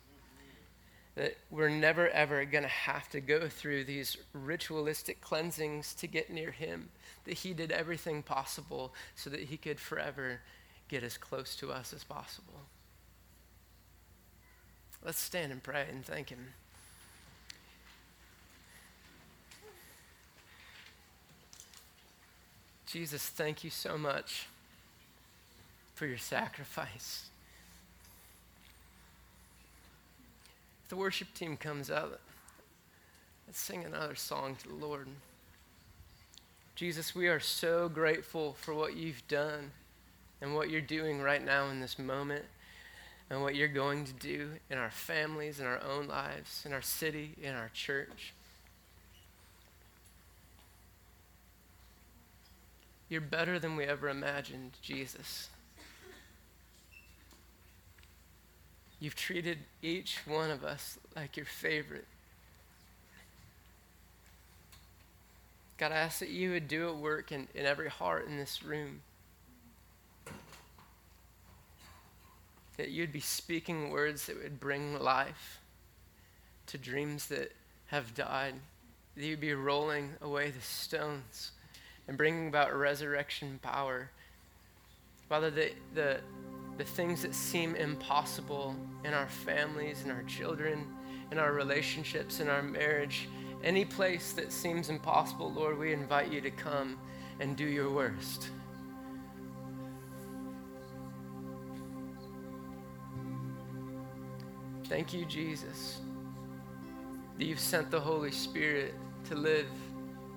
That 1.20 1.36
we're 1.50 1.68
never 1.68 2.08
ever 2.08 2.46
going 2.46 2.62
to 2.62 2.68
have 2.70 3.10
to 3.10 3.20
go 3.20 3.46
through 3.46 3.84
these 3.84 4.16
ritualistic 4.32 5.20
cleansings 5.20 5.92
to 5.96 6.06
get 6.06 6.30
near 6.30 6.50
Him. 6.50 6.88
That 7.26 7.34
He 7.34 7.52
did 7.52 7.70
everything 7.70 8.22
possible 8.22 8.94
so 9.16 9.28
that 9.28 9.40
He 9.40 9.58
could 9.58 9.78
forever 9.78 10.40
get 10.88 11.02
as 11.02 11.18
close 11.18 11.54
to 11.56 11.72
us 11.72 11.92
as 11.92 12.04
possible. 12.04 12.62
Let's 15.04 15.20
stand 15.20 15.52
and 15.52 15.62
pray 15.62 15.84
and 15.90 16.02
thank 16.02 16.30
Him. 16.30 16.54
Jesus, 22.86 23.28
thank 23.28 23.62
you 23.62 23.68
so 23.68 23.98
much 23.98 24.46
for 25.94 26.06
your 26.06 26.16
sacrifice. 26.16 27.28
The 30.90 30.96
worship 30.96 31.32
team 31.34 31.56
comes 31.56 31.88
out, 31.88 32.18
let's 33.46 33.60
sing 33.60 33.84
another 33.84 34.16
song 34.16 34.56
to 34.56 34.68
the 34.68 34.74
Lord. 34.74 35.06
Jesus, 36.74 37.14
we 37.14 37.28
are 37.28 37.38
so 37.38 37.88
grateful 37.88 38.54
for 38.60 38.74
what 38.74 38.96
you've 38.96 39.26
done 39.28 39.70
and 40.40 40.54
what 40.54 40.68
you're 40.68 40.80
doing 40.80 41.20
right 41.20 41.44
now 41.44 41.68
in 41.68 41.78
this 41.78 41.96
moment 41.96 42.44
and 43.30 43.40
what 43.40 43.54
you're 43.54 43.68
going 43.68 44.04
to 44.04 44.12
do 44.14 44.50
in 44.68 44.78
our 44.78 44.90
families, 44.90 45.60
in 45.60 45.66
our 45.66 45.80
own 45.84 46.08
lives, 46.08 46.64
in 46.66 46.72
our 46.72 46.82
city, 46.82 47.36
in 47.40 47.54
our 47.54 47.70
church. 47.72 48.32
You're 53.08 53.20
better 53.20 53.60
than 53.60 53.76
we 53.76 53.84
ever 53.84 54.08
imagined, 54.08 54.72
Jesus. 54.82 55.49
You've 59.00 59.16
treated 59.16 59.58
each 59.82 60.18
one 60.26 60.50
of 60.50 60.62
us 60.62 60.98
like 61.16 61.36
your 61.36 61.46
favorite. 61.46 62.06
God, 65.78 65.92
I 65.92 65.96
ask 65.96 66.18
that 66.18 66.28
you 66.28 66.50
would 66.50 66.68
do 66.68 66.88
a 66.88 66.94
work 66.94 67.32
in, 67.32 67.48
in 67.54 67.64
every 67.64 67.88
heart 67.88 68.26
in 68.26 68.36
this 68.36 68.62
room. 68.62 69.00
that 72.80 72.88
you'd 72.88 73.12
be 73.12 73.20
speaking 73.20 73.90
words 73.90 74.24
that 74.24 74.42
would 74.42 74.58
bring 74.58 74.98
life 74.98 75.60
to 76.66 76.78
dreams 76.78 77.26
that 77.26 77.52
have 77.88 78.14
died, 78.14 78.54
that 79.14 79.22
you'd 79.22 79.38
be 79.38 79.52
rolling 79.52 80.08
away 80.22 80.50
the 80.50 80.62
stones 80.62 81.50
and 82.08 82.16
bringing 82.16 82.48
about 82.48 82.74
resurrection 82.74 83.60
power. 83.60 84.08
Father, 85.28 85.50
the, 85.50 85.72
the, 85.94 86.20
the 86.78 86.84
things 86.84 87.22
that 87.22 87.34
seem 87.34 87.74
impossible 87.74 88.74
in 89.04 89.12
our 89.12 89.28
families, 89.28 90.02
in 90.04 90.10
our 90.10 90.22
children, 90.22 90.86
in 91.30 91.38
our 91.38 91.52
relationships, 91.52 92.40
in 92.40 92.48
our 92.48 92.62
marriage, 92.62 93.28
any 93.62 93.84
place 93.84 94.32
that 94.32 94.52
seems 94.52 94.88
impossible, 94.88 95.52
Lord, 95.52 95.78
we 95.78 95.92
invite 95.92 96.32
you 96.32 96.40
to 96.40 96.50
come 96.50 96.98
and 97.40 97.56
do 97.56 97.64
your 97.64 97.90
worst. 97.90 98.48
Thank 104.84 105.12
you, 105.12 105.24
Jesus, 105.24 106.00
that 107.38 107.44
you've 107.44 107.60
sent 107.60 107.90
the 107.90 108.00
Holy 108.00 108.32
Spirit 108.32 108.94
to 109.28 109.36
live 109.36 109.68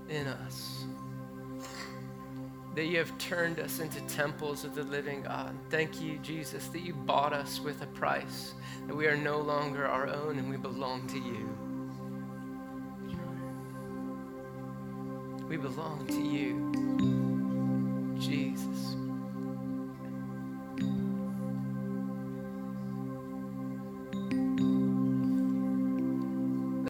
in 0.09 0.27
us. 0.27 0.85
That 2.75 2.85
you 2.85 2.97
have 2.97 3.15
turned 3.19 3.59
us 3.59 3.79
into 3.79 4.01
temples 4.01 4.63
of 4.63 4.73
the 4.73 4.83
living 4.83 5.23
God. 5.23 5.55
Thank 5.69 6.01
you, 6.01 6.17
Jesus, 6.19 6.67
that 6.67 6.81
you 6.81 6.93
bought 6.93 7.31
us 7.31 7.59
with 7.59 7.81
a 7.83 7.87
price, 7.87 8.53
that 8.87 8.95
we 8.95 9.05
are 9.05 9.15
no 9.15 9.39
longer 9.39 9.85
our 9.87 10.07
own 10.07 10.39
and 10.39 10.49
we 10.49 10.57
belong 10.57 11.07
to 11.07 11.19
you. 11.19 11.49
We 15.47 15.57
belong 15.57 16.07
to 16.07 16.19
you, 16.19 16.71
Jesus. 18.19 18.92